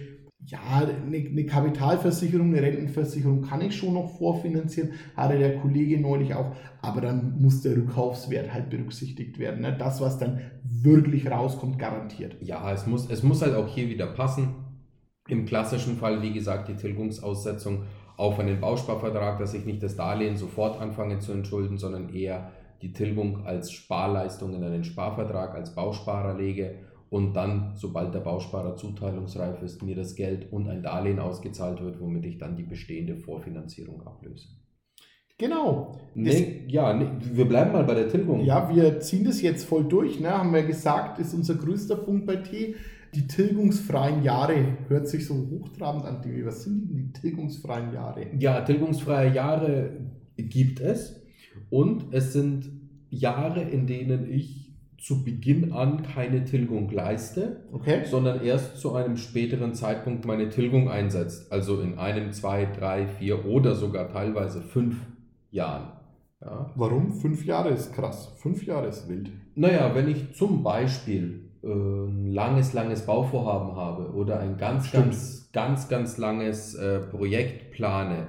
ja, 0.46 0.60
eine, 0.72 1.18
eine, 1.18 1.46
Kapitalversicherung, 1.46 2.48
eine 2.48 2.62
Rentenversicherung 2.62 3.42
kann 3.42 3.62
ich 3.62 3.76
schon 3.76 3.94
noch 3.94 4.18
vorfinanzieren, 4.18 4.92
hatte 5.16 5.38
der 5.38 5.60
Kollege 5.60 6.00
neulich 6.00 6.34
auch, 6.34 6.56
aber 6.82 7.02
dann 7.02 7.42
muss 7.42 7.62
der 7.62 7.76
Rückkaufswert 7.76 8.54
halt 8.54 8.70
berücksichtigt 8.70 9.38
werden. 9.38 9.62
Ne? 9.62 9.76
Das, 9.78 10.02
was 10.02 10.18
dann 10.18 10.40
wirklich 10.64 11.30
rauskommt, 11.30 11.78
garantiert. 11.78 12.38
Ja, 12.42 12.72
es 12.72 12.88
muss, 12.88 13.10
es 13.10 13.22
muss 13.22 13.42
halt 13.42 13.56
auch 13.56 13.68
hier 13.68 13.90
wieder 13.90 14.08
passen. 14.08 14.56
Im 15.28 15.46
klassischen 15.46 15.98
Fall, 15.98 16.22
wie 16.22 16.34
gesagt, 16.34 16.70
die 16.70 16.76
Tilgungsaussetzung 16.76 17.84
auf 18.18 18.40
einen 18.40 18.60
Bausparvertrag, 18.60 19.40
dass 19.40 19.54
ich 19.54 19.66
nicht 19.66 19.84
das 19.84 19.96
Darlehen 19.96 20.38
sofort 20.38 20.82
anfange 20.82 21.20
zu 21.20 21.32
entschulden, 21.34 21.78
sondern 21.78 22.10
eher 22.14 22.52
die 22.82 22.94
Tilgung 22.94 23.46
als 23.46 23.72
Sparleistung 23.72 24.54
in 24.54 24.64
einen 24.64 24.84
Sparvertrag, 24.84 25.54
als 25.54 25.76
Bausparer 25.76 26.38
lege 26.38 26.76
und 27.10 27.34
dann, 27.34 27.74
sobald 27.76 28.14
der 28.14 28.20
Bausparer 28.20 28.76
zuteilungsreif 28.76 29.62
ist, 29.64 29.82
mir 29.82 29.96
das 29.96 30.16
Geld 30.16 30.52
und 30.52 30.68
ein 30.68 30.84
Darlehen 30.84 31.20
ausgezahlt 31.20 31.82
wird, 31.82 32.00
womit 32.00 32.26
ich 32.26 32.38
dann 32.38 32.56
die 32.56 32.64
bestehende 32.64 33.18
Vorfinanzierung 33.18 34.06
ablöse. 34.06 34.48
Genau. 35.40 35.98
Nee, 36.14 36.66
ja, 36.68 36.94
nee, 36.94 37.08
wir 37.34 37.48
bleiben 37.48 37.72
mal 37.72 37.86
bei 37.86 37.96
der 37.96 38.10
Tilgung. 38.10 38.44
Ja, 38.44 38.70
wir 38.70 39.00
ziehen 39.00 39.24
das 39.24 39.42
jetzt 39.42 39.64
voll 39.64 39.86
durch, 39.86 40.20
ne? 40.20 40.30
haben 40.30 40.54
wir 40.54 40.64
gesagt, 40.64 41.18
ist 41.20 41.34
unser 41.34 41.56
größter 41.56 41.96
Punkt 41.96 42.28
bei 42.28 42.36
T. 42.36 42.76
Die 43.16 43.26
tilgungsfreien 43.26 44.22
Jahre 44.22 44.78
hört 44.88 45.08
sich 45.08 45.26
so 45.26 45.34
hochtrabend 45.34 46.06
an. 46.06 46.22
Was 46.44 46.64
sind 46.64 46.90
denn 46.90 46.96
die 46.98 47.14
tilgungsfreien 47.14 47.92
Jahre? 47.94 48.28
Ja, 48.38 48.62
tilgungsfreie 48.62 49.34
Jahre 49.34 49.92
gibt 50.38 50.80
es 50.80 51.20
und 51.72 52.14
es 52.14 52.34
sind 52.34 52.70
Jahre, 53.10 53.62
in 53.62 53.88
denen 53.88 54.30
ich 54.30 54.69
zu 55.02 55.24
Beginn 55.24 55.72
an 55.72 56.04
keine 56.04 56.44
Tilgung 56.44 56.90
leiste, 56.92 57.64
okay. 57.72 58.04
sondern 58.06 58.44
erst 58.44 58.78
zu 58.78 58.96
einem 58.96 59.18
späteren 59.18 59.74
Zeitpunkt 59.74 60.26
meine 60.26 60.50
Tilgung 60.50 60.90
einsetzt. 60.90 61.52
Also 61.52 61.82
in 61.82 61.98
einem, 61.98 62.32
zwei, 62.32 62.66
drei, 62.66 63.08
vier 63.08 63.46
oder 63.46 63.76
sogar 63.76 64.12
teilweise 64.12 64.62
fünf 64.62 64.98
Jahren. 65.52 65.94
Ja. 66.42 66.70
Warum? 66.76 67.14
Fünf 67.14 67.46
Jahre 67.46 67.70
ist 67.70 67.94
krass. 67.94 68.34
Fünf 68.38 68.66
Jahre 68.66 68.88
ist 68.88 69.10
wild. 69.10 69.30
Naja, 69.56 69.94
wenn 69.94 70.08
ich 70.08 70.34
zum 70.36 70.64
Beispiel 70.64 71.50
äh, 71.64 71.68
ein 71.68 72.32
langes, 72.32 72.74
langes 72.74 73.06
Bauvorhaben 73.06 73.76
habe 73.76 74.14
oder 74.14 74.40
ein 74.40 74.58
ganz, 74.58 74.88
Stimmt. 74.88 75.06
ganz, 75.06 75.50
ganz, 75.52 75.90
ganz 75.90 76.18
langes 76.18 76.76
äh, 76.76 77.00
Projekt 77.00 77.72
plane, 77.72 78.28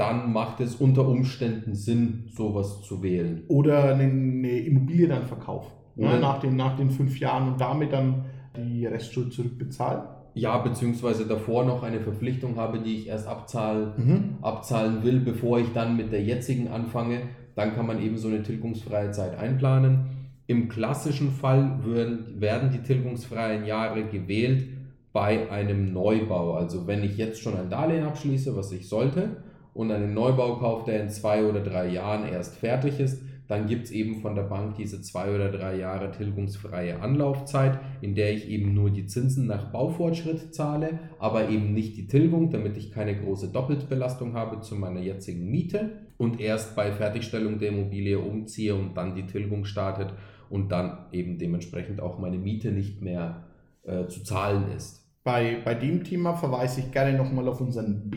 dann 0.00 0.32
macht 0.32 0.60
es 0.60 0.76
unter 0.76 1.06
Umständen 1.06 1.74
Sinn, 1.74 2.24
sowas 2.34 2.80
zu 2.82 3.02
wählen. 3.02 3.42
Oder 3.48 3.84
eine, 3.84 4.04
eine 4.04 4.58
Immobilie 4.60 5.06
dann 5.06 5.26
verkaufen. 5.26 5.72
Ne, 5.96 6.18
nach, 6.18 6.40
den, 6.40 6.56
nach 6.56 6.76
den 6.76 6.90
fünf 6.90 7.20
Jahren 7.20 7.52
und 7.52 7.60
damit 7.60 7.92
dann 7.92 8.24
die 8.56 8.86
Restschuld 8.86 9.34
zurückbezahlen. 9.34 10.04
Ja, 10.32 10.56
beziehungsweise 10.58 11.26
davor 11.26 11.66
noch 11.66 11.82
eine 11.82 12.00
Verpflichtung 12.00 12.56
habe, 12.56 12.78
die 12.78 12.96
ich 12.96 13.08
erst 13.08 13.26
abzahl, 13.26 13.92
mhm. 13.98 14.38
abzahlen 14.40 15.04
will, 15.04 15.20
bevor 15.20 15.58
ich 15.58 15.70
dann 15.74 15.98
mit 15.98 16.12
der 16.12 16.22
jetzigen 16.22 16.68
anfange. 16.68 17.20
Dann 17.54 17.74
kann 17.74 17.86
man 17.86 18.00
eben 18.00 18.16
so 18.16 18.28
eine 18.28 18.42
tilgungsfreie 18.42 19.10
Zeit 19.10 19.36
einplanen. 19.36 20.06
Im 20.46 20.70
klassischen 20.70 21.30
Fall 21.30 21.80
werden, 21.84 22.40
werden 22.40 22.70
die 22.70 22.82
tilgungsfreien 22.82 23.66
Jahre 23.66 24.04
gewählt 24.04 24.66
bei 25.12 25.50
einem 25.50 25.92
Neubau. 25.92 26.54
Also 26.54 26.86
wenn 26.86 27.04
ich 27.04 27.18
jetzt 27.18 27.42
schon 27.42 27.58
ein 27.58 27.68
Darlehen 27.68 28.04
abschließe, 28.04 28.56
was 28.56 28.72
ich 28.72 28.88
sollte, 28.88 29.36
und 29.74 29.90
einen 29.90 30.14
Neubau 30.14 30.56
kaufe, 30.56 30.90
der 30.90 31.02
in 31.02 31.10
zwei 31.10 31.44
oder 31.44 31.60
drei 31.60 31.88
Jahren 31.88 32.28
erst 32.28 32.56
fertig 32.56 33.00
ist, 33.00 33.22
dann 33.50 33.66
gibt 33.66 33.86
es 33.86 33.90
eben 33.90 34.20
von 34.20 34.36
der 34.36 34.44
Bank 34.44 34.76
diese 34.76 35.02
zwei 35.02 35.34
oder 35.34 35.50
drei 35.50 35.76
Jahre 35.76 36.12
tilgungsfreie 36.12 37.00
Anlaufzeit, 37.00 37.80
in 38.00 38.14
der 38.14 38.32
ich 38.32 38.48
eben 38.48 38.74
nur 38.74 38.90
die 38.90 39.06
Zinsen 39.06 39.48
nach 39.48 39.72
Baufortschritt 39.72 40.54
zahle, 40.54 41.00
aber 41.18 41.48
eben 41.48 41.74
nicht 41.74 41.96
die 41.96 42.06
Tilgung, 42.06 42.50
damit 42.50 42.76
ich 42.76 42.92
keine 42.92 43.18
große 43.18 43.48
Doppelbelastung 43.50 44.34
habe 44.34 44.60
zu 44.60 44.76
meiner 44.76 45.00
jetzigen 45.00 45.50
Miete. 45.50 45.90
Und 46.16 46.38
erst 46.38 46.76
bei 46.76 46.92
Fertigstellung 46.92 47.58
der 47.58 47.70
Immobilie 47.70 48.20
umziehe 48.20 48.76
und 48.76 48.96
dann 48.96 49.16
die 49.16 49.26
Tilgung 49.26 49.64
startet 49.64 50.14
und 50.48 50.70
dann 50.70 51.06
eben 51.10 51.38
dementsprechend 51.38 52.00
auch 52.00 52.20
meine 52.20 52.38
Miete 52.38 52.70
nicht 52.70 53.02
mehr 53.02 53.48
äh, 53.82 54.06
zu 54.06 54.22
zahlen 54.22 54.70
ist. 54.76 55.04
Bei, 55.24 55.56
bei 55.64 55.74
dem 55.74 56.04
Thema 56.04 56.34
verweise 56.34 56.82
ich 56.82 56.92
gerne 56.92 57.18
nochmal 57.18 57.48
auf 57.48 57.60
unseren 57.60 58.08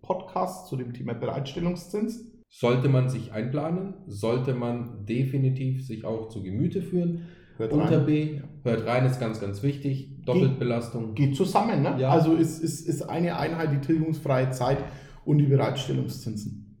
B-Podcast 0.00 0.68
zu 0.68 0.76
dem 0.76 0.92
Thema 0.92 1.14
Bereitstellungszins 1.14 2.24
sollte 2.48 2.88
man 2.88 3.08
sich 3.08 3.32
einplanen, 3.32 3.94
sollte 4.06 4.54
man 4.54 5.04
definitiv 5.04 5.86
sich 5.86 6.04
auch 6.04 6.28
zu 6.28 6.42
Gemüte 6.42 6.82
führen. 6.82 7.26
Hört 7.56 7.72
Unter 7.72 7.98
rein. 7.98 8.06
B, 8.06 8.40
hört 8.64 8.86
rein, 8.86 9.06
ist 9.06 9.18
ganz, 9.18 9.40
ganz 9.40 9.62
wichtig. 9.62 10.22
Doppelbelastung. 10.24 11.14
Geht, 11.14 11.28
geht 11.28 11.36
zusammen, 11.36 11.82
ne? 11.82 11.96
Ja. 11.98 12.10
Also 12.10 12.34
ist, 12.34 12.58
ist, 12.58 12.86
ist 12.86 13.02
eine 13.02 13.38
Einheit 13.38 13.72
die 13.72 13.80
tilgungsfreie 13.86 14.50
Zeit 14.50 14.78
und 15.24 15.38
die 15.38 15.46
Bereitstellungszinsen. 15.46 16.78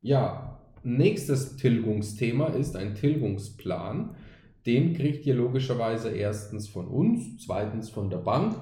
Ja, 0.00 0.60
nächstes 0.82 1.56
Tilgungsthema 1.56 2.48
ist 2.48 2.76
ein 2.76 2.94
Tilgungsplan. 2.94 4.14
Den 4.66 4.92
kriegt 4.92 5.24
ihr 5.24 5.34
logischerweise 5.34 6.10
erstens 6.10 6.68
von 6.68 6.86
uns, 6.86 7.44
zweitens 7.44 7.88
von 7.88 8.10
der 8.10 8.18
Bank 8.18 8.56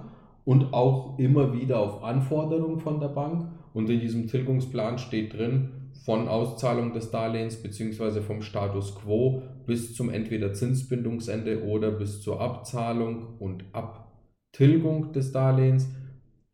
und 0.47 0.73
auch 0.73 1.19
immer 1.19 1.53
wieder 1.53 1.81
auf 1.81 2.03
Anforderung 2.03 2.79
von 2.79 3.01
der 3.01 3.09
Bank. 3.09 3.49
Und 3.75 3.91
in 3.91 4.01
diesem 4.01 4.29
Tilgungsplan 4.29 4.97
steht 4.97 5.35
drin, 5.35 5.91
von 6.05 6.29
Auszahlung 6.29 6.93
des 6.93 7.11
Darlehens 7.11 7.57
bzw. 7.57 8.21
vom 8.21 8.41
Status 8.41 8.95
quo 8.95 9.43
bis 9.67 9.95
zum 9.95 10.09
entweder 10.09 10.55
Zinsbindungsende 10.55 11.65
oder 11.65 11.91
bis 11.91 12.23
zur 12.23 12.41
Abzahlung 12.41 13.39
und 13.41 13.65
Abtilgung 13.73 15.13
des 15.13 15.33
Darlehens 15.33 15.93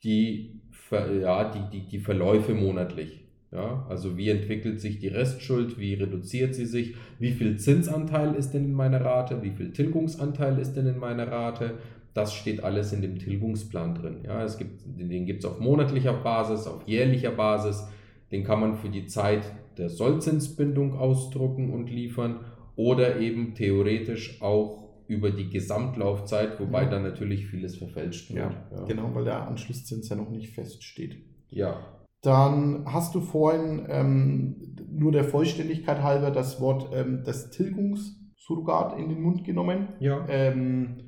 die, 0.02 0.62
ja, 0.90 1.50
die, 1.50 1.70
die, 1.70 1.86
die 1.86 1.98
Verläufe 1.98 2.54
monatlich. 2.54 3.20
Ja, 3.50 3.84
also 3.90 4.16
wie 4.16 4.30
entwickelt 4.30 4.80
sich 4.80 4.98
die 4.98 5.08
Restschuld, 5.08 5.78
wie 5.78 5.92
reduziert 5.92 6.54
sie 6.54 6.64
sich, 6.64 6.94
wie 7.18 7.32
viel 7.32 7.58
Zinsanteil 7.58 8.34
ist 8.34 8.52
denn 8.52 8.64
in 8.64 8.72
meiner 8.72 9.04
Rate, 9.04 9.42
wie 9.42 9.50
viel 9.50 9.72
Tilgungsanteil 9.72 10.58
ist 10.58 10.72
denn 10.72 10.86
in 10.86 10.96
meiner 10.96 11.30
Rate, 11.30 11.74
das 12.14 12.34
steht 12.34 12.62
alles 12.62 12.92
in 12.92 13.02
dem 13.02 13.18
Tilgungsplan 13.18 13.94
drin. 13.94 14.20
Ja, 14.24 14.42
es 14.44 14.58
gibt, 14.58 14.82
den 14.84 15.26
gibt 15.26 15.44
es 15.44 15.50
auf 15.50 15.60
monatlicher 15.60 16.12
Basis, 16.12 16.66
auf 16.66 16.86
jährlicher 16.86 17.30
Basis. 17.30 17.86
Den 18.30 18.44
kann 18.44 18.60
man 18.60 18.76
für 18.76 18.88
die 18.88 19.06
Zeit 19.06 19.44
der 19.78 19.88
Sollzinsbindung 19.88 20.94
ausdrucken 20.94 21.72
und 21.72 21.90
liefern 21.90 22.40
oder 22.76 23.18
eben 23.18 23.54
theoretisch 23.54 24.42
auch 24.42 24.82
über 25.06 25.30
die 25.30 25.50
Gesamtlaufzeit, 25.50 26.58
wobei 26.60 26.84
ja. 26.84 26.90
dann 26.90 27.02
natürlich 27.02 27.46
vieles 27.46 27.76
verfälscht 27.76 28.30
wird. 28.34 28.52
Ja, 28.52 28.76
ja, 28.76 28.84
genau, 28.84 29.14
weil 29.14 29.24
der 29.24 29.46
Anschlusszins 29.46 30.08
ja 30.08 30.16
noch 30.16 30.30
nicht 30.30 30.50
feststeht. 30.50 31.16
Ja. 31.50 31.98
Dann 32.22 32.84
hast 32.86 33.14
du 33.14 33.20
vorhin 33.20 33.84
ähm, 33.88 34.76
nur 34.90 35.12
der 35.12 35.24
Vollständigkeit 35.24 36.02
halber 36.02 36.30
das 36.30 36.60
Wort 36.60 36.90
ähm, 36.94 37.22
das 37.24 37.50
Tilgungssurrogat 37.50 38.98
in 38.98 39.08
den 39.08 39.20
Mund 39.20 39.44
genommen. 39.44 39.88
Ja. 39.98 40.24
Ähm, 40.28 41.01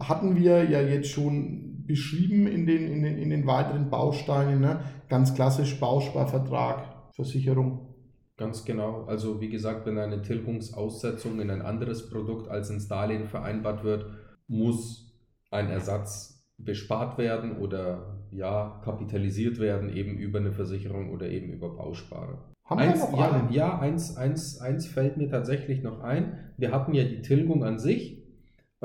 hatten 0.00 0.36
wir 0.36 0.68
ja 0.68 0.80
jetzt 0.80 1.10
schon 1.10 1.84
beschrieben 1.86 2.46
in 2.46 2.66
den, 2.66 2.86
in 2.90 3.02
den, 3.02 3.18
in 3.18 3.30
den 3.30 3.46
weiteren 3.46 3.90
Bausteinen. 3.90 4.60
Ne? 4.60 4.80
Ganz 5.08 5.34
klassisch 5.34 5.78
Bausparvertrag, 5.78 7.12
Versicherung. 7.12 7.94
Ganz 8.36 8.64
genau. 8.64 9.04
Also 9.04 9.40
wie 9.40 9.48
gesagt, 9.48 9.86
wenn 9.86 9.98
eine 9.98 10.22
Tilgungsaussetzung 10.22 11.40
in 11.40 11.50
ein 11.50 11.62
anderes 11.62 12.10
Produkt 12.10 12.48
als 12.48 12.70
ins 12.70 12.88
Darlehen 12.88 13.28
vereinbart 13.28 13.84
wird, 13.84 14.06
muss 14.48 15.14
ein 15.50 15.70
Ersatz 15.70 16.44
bespart 16.58 17.18
werden 17.18 17.58
oder 17.58 18.26
ja, 18.32 18.80
kapitalisiert 18.84 19.58
werden, 19.58 19.94
eben 19.94 20.16
über 20.18 20.40
eine 20.40 20.52
Versicherung 20.52 21.10
oder 21.12 21.28
eben 21.28 21.52
über 21.52 21.76
Bausparer. 21.76 22.52
Haben 22.64 22.80
eins, 22.80 23.00
wir 23.00 23.10
noch 23.10 23.18
ja, 23.18 23.32
einen? 23.32 23.52
ja 23.52 23.78
eins, 23.78 24.16
eins, 24.16 24.58
eins 24.60 24.86
fällt 24.86 25.16
mir 25.16 25.28
tatsächlich 25.28 25.82
noch 25.82 26.00
ein. 26.00 26.52
Wir 26.56 26.72
hatten 26.72 26.94
ja 26.94 27.04
die 27.04 27.20
Tilgung 27.20 27.62
an 27.62 27.78
sich 27.78 28.23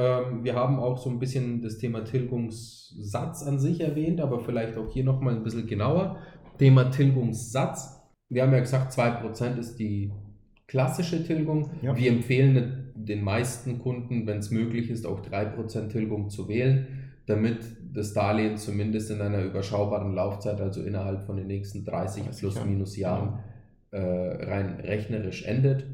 wir 0.04 0.56
haben 0.56 0.80
auch 0.80 0.98
so 0.98 1.10
ein 1.10 1.20
bisschen 1.20 1.62
das 1.62 1.78
Thema 1.78 2.06
Tilgungssatz 2.06 3.44
an 3.44 3.60
sich 3.60 3.82
erwähnt, 3.82 4.22
aber 4.22 4.40
vielleicht 4.40 4.78
auch 4.78 4.92
hier 4.92 5.04
nochmal 5.04 5.36
ein 5.36 5.44
bisschen 5.44 5.68
genauer. 5.68 6.18
Thema 6.58 6.86
Tilgungssatz. 6.90 8.02
Wir 8.30 8.44
haben 8.44 8.54
ja 8.54 8.60
gesagt, 8.60 8.94
2% 8.94 9.58
ist 9.58 9.78
die 9.78 10.12
klassische 10.68 11.24
Tilgung. 11.24 11.72
Ja. 11.82 11.98
Wir 11.98 12.12
empfehlen 12.12 12.92
den 12.96 13.24
meisten 13.24 13.80
Kunden, 13.80 14.28
wenn 14.28 14.38
es 14.38 14.52
möglich 14.52 14.90
ist, 14.90 15.06
auch 15.06 15.22
3% 15.22 15.90
Tilgung 15.90 16.30
zu 16.30 16.48
wählen, 16.48 17.12
damit 17.26 17.60
das 17.92 18.14
Darlehen 18.14 18.58
zumindest 18.58 19.10
in 19.12 19.22
einer 19.22 19.44
überschaubaren 19.44 20.14
Laufzeit, 20.14 20.62
also 20.62 20.82
innerhalb 20.84 21.24
von 21.24 21.38
den 21.38 21.48
nächsten 21.48 21.84
30 21.86 22.24
30 22.24 22.40
plus 22.40 22.66
minus 22.66 22.96
Jahren, 22.98 23.40
äh, 23.92 24.00
rein 24.00 24.80
rechnerisch 24.80 25.44
endet. 25.44 25.86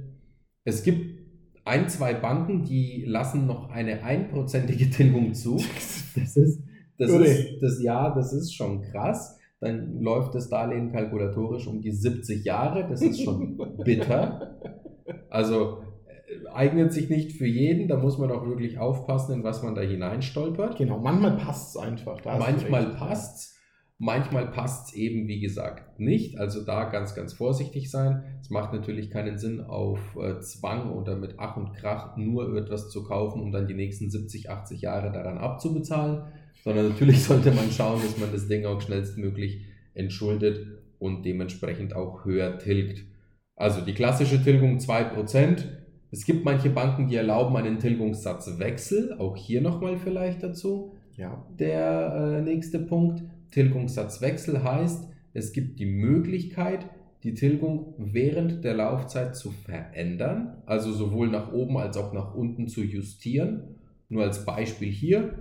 Es 0.64 0.84
gibt 0.84 1.25
ein, 1.66 1.90
zwei 1.90 2.14
Banken, 2.14 2.64
die 2.64 3.04
lassen 3.06 3.48
noch 3.48 3.70
eine 3.70 4.04
einprozentige 4.04 4.90
Tilgung 4.90 5.34
zu. 5.34 5.58
Das 6.16 6.38
ist, 6.38 6.64
das 6.98 7.12
ist 7.12 7.62
das 7.62 7.84
ja, 7.84 8.14
das 8.14 8.32
ist 8.32 8.54
schon 8.54 8.82
krass. 8.84 9.38
Dann 9.60 10.00
läuft 10.00 10.36
das 10.36 10.50
Darlehen 10.50 10.92
kalkulatorisch 10.92 11.68
um 11.68 11.82
die 11.82 11.92
70 11.92 12.46
Jahre. 12.46 12.88
Das 12.88 13.02
ist 13.02 13.22
schon 13.22 13.58
bitter. 13.84 14.60
Also 15.30 15.80
äh, 16.08 16.50
eignet 16.54 16.94
sich 16.94 17.10
nicht 17.10 17.34
für 17.34 17.48
jeden. 17.48 17.88
Da 17.88 17.98
muss 17.98 18.18
man 18.18 18.32
auch 18.32 18.46
wirklich 18.48 18.78
aufpassen, 18.78 19.34
in 19.34 19.44
was 19.44 19.64
man 19.64 19.76
da 19.76 19.82
hineinstolpert. 19.82 20.78
Genau, 20.78 21.00
manchmal 21.00 21.38
passt 21.38 21.76
es 21.76 21.82
einfach. 21.82 22.24
Manchmal 22.24 22.86
recht. 22.86 22.98
passt's. 22.98 23.55
Manchmal 23.98 24.52
passt 24.52 24.90
es 24.90 24.94
eben, 24.96 25.28
wie 25.28 25.40
gesagt, 25.40 26.00
nicht. 26.00 26.38
Also 26.38 26.66
da 26.66 26.86
ganz, 26.86 27.16
ganz 27.16 27.32
vorsichtig 27.32 27.90
sein. 27.90 28.24
Es 28.42 28.50
macht 28.50 28.74
natürlich 28.74 29.10
keinen 29.10 29.38
Sinn, 29.38 29.62
auf 29.62 30.00
äh, 30.18 30.40
Zwang 30.42 30.92
oder 30.92 31.16
mit 31.16 31.36
Ach 31.38 31.56
und 31.56 31.74
Krach 31.74 32.18
nur 32.18 32.58
etwas 32.58 32.90
zu 32.90 33.06
kaufen, 33.06 33.42
um 33.42 33.54
dann 33.54 33.68
die 33.68 33.74
nächsten 33.74 34.10
70, 34.10 34.50
80 34.50 34.82
Jahre 34.82 35.14
daran 35.14 35.38
abzubezahlen. 35.38 36.24
Sondern 36.64 36.90
natürlich 36.90 37.24
sollte 37.24 37.52
man 37.52 37.72
schauen, 37.72 38.02
dass 38.02 38.18
man 38.18 38.34
das 38.34 38.50
Ding 38.50 38.66
auch 38.66 38.82
schnellstmöglich 38.82 39.66
entschuldet 39.94 40.68
und 41.00 41.24
dementsprechend 41.24 41.96
auch 41.96 42.26
höher 42.26 42.58
tilgt. 42.58 43.06
Also 43.56 43.80
die 43.80 43.94
klassische 43.94 44.44
Tilgung 44.44 44.78
2%. 44.78 45.64
Es 46.12 46.26
gibt 46.26 46.44
manche 46.44 46.70
Banken, 46.70 47.08
die 47.08 47.16
erlauben 47.16 47.56
einen 47.56 47.80
Tilgungssatzwechsel. 47.80 49.14
Auch 49.20 49.38
hier 49.38 49.62
nochmal 49.62 49.98
vielleicht 49.98 50.44
dazu 50.44 50.96
Ja, 51.16 51.46
der 51.58 52.14
äh, 52.14 52.42
nächste 52.42 52.80
Punkt. 52.80 53.24
Tilgungssatzwechsel 53.52 54.64
heißt, 54.64 55.08
es 55.34 55.52
gibt 55.52 55.80
die 55.80 55.86
Möglichkeit, 55.86 56.86
die 57.24 57.34
Tilgung 57.34 57.96
während 57.98 58.64
der 58.64 58.76
Laufzeit 58.76 59.36
zu 59.36 59.52
verändern, 59.52 60.62
also 60.66 60.92
sowohl 60.92 61.28
nach 61.28 61.52
oben 61.52 61.78
als 61.78 61.98
auch 61.98 62.14
nach 62.14 62.36
unten 62.36 62.68
zu 62.68 62.84
justieren. 62.84 63.76
Nur 64.10 64.24
als 64.24 64.46
Beispiel 64.46 64.92
hier, 64.92 65.34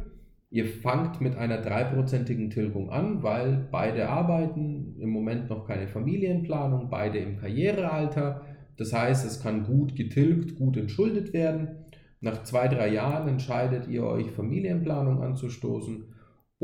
ihr 0.50 0.66
fangt 0.66 1.20
mit 1.20 1.37
einer 1.37 1.58
dreiprozentigen 1.58 2.49
Tilgung 2.49 2.90
an, 2.90 3.23
weil 3.23 3.68
beide 3.70 4.08
arbeiten, 4.08 4.96
im 4.99 5.11
Moment 5.11 5.50
noch 5.50 5.66
keine 5.66 5.87
Familienplanung, 5.87 6.88
beide 6.88 7.18
im 7.18 7.37
Karrierealter. 7.37 8.42
Das 8.76 8.92
heißt, 8.92 9.26
es 9.26 9.40
kann 9.40 9.64
gut 9.64 9.94
getilgt, 9.94 10.56
gut 10.56 10.76
entschuldet 10.76 11.34
werden. 11.34 11.84
Nach 12.20 12.42
zwei, 12.44 12.66
drei 12.68 12.88
Jahren 12.88 13.28
entscheidet 13.28 13.87
ihr 13.88 14.04
euch, 14.04 14.30
Familienplanung 14.30 15.23
anzustoßen 15.23 16.13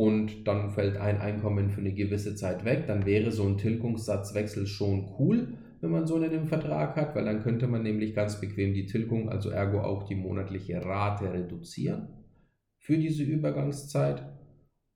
und 0.01 0.49
dann 0.49 0.71
fällt 0.71 0.97
ein 0.97 1.21
Einkommen 1.21 1.69
für 1.69 1.83
eine 1.83 1.93
gewisse 1.93 2.35
Zeit 2.35 2.65
weg. 2.65 2.85
Dann 2.87 3.05
wäre 3.05 3.31
so 3.31 3.47
ein 3.47 3.59
Tilgungssatzwechsel 3.59 4.67
schon 4.67 5.11
cool, 5.19 5.59
wenn 5.83 5.91
man 5.91 6.07
so 6.07 6.15
einen 6.15 6.33
im 6.33 6.47
Vertrag 6.47 6.97
hat, 6.97 7.15
weil 7.15 7.27
dann 7.27 7.43
könnte 7.43 7.67
man 7.67 7.83
nämlich 7.83 8.15
ganz 8.15 8.41
bequem 8.41 8.73
die 8.73 8.87
Tilgung, 8.87 9.29
also 9.29 9.51
ergo 9.51 9.81
auch 9.81 10.05
die 10.05 10.15
monatliche 10.15 10.83
Rate 10.83 11.31
reduzieren 11.31 12.09
für 12.79 12.97
diese 12.97 13.25
Übergangszeit, 13.25 14.23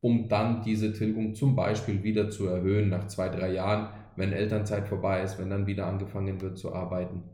um 0.01 0.31
dann 0.31 0.63
diese 0.63 0.95
Tilgung 0.95 1.35
zum 1.35 1.55
Beispiel 1.55 2.03
wieder 2.03 2.31
zu 2.31 2.47
erhöhen 2.47 2.89
nach 2.89 3.07
zwei, 3.09 3.29
drei 3.29 3.53
Jahren, 3.53 3.89
wenn 4.17 4.33
Elternzeit 4.33 4.89
vorbei 4.89 5.23
ist, 5.23 5.39
wenn 5.39 5.51
dann 5.51 5.67
wieder 5.67 5.87
angefangen 5.87 6.41
wird 6.41 6.57
zu 6.57 6.73
arbeiten. 6.73 7.25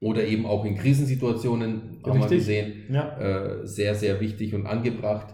Oder 0.00 0.24
eben 0.24 0.46
auch 0.46 0.64
in 0.64 0.74
Krisensituationen, 0.74 2.00
haben 2.02 2.18
wir 2.18 2.22
Richtig. 2.22 2.38
gesehen, 2.38 2.72
ja. 2.90 3.16
äh, 3.18 3.66
sehr, 3.68 3.94
sehr 3.94 4.20
wichtig 4.20 4.52
und 4.52 4.66
angebracht, 4.66 5.32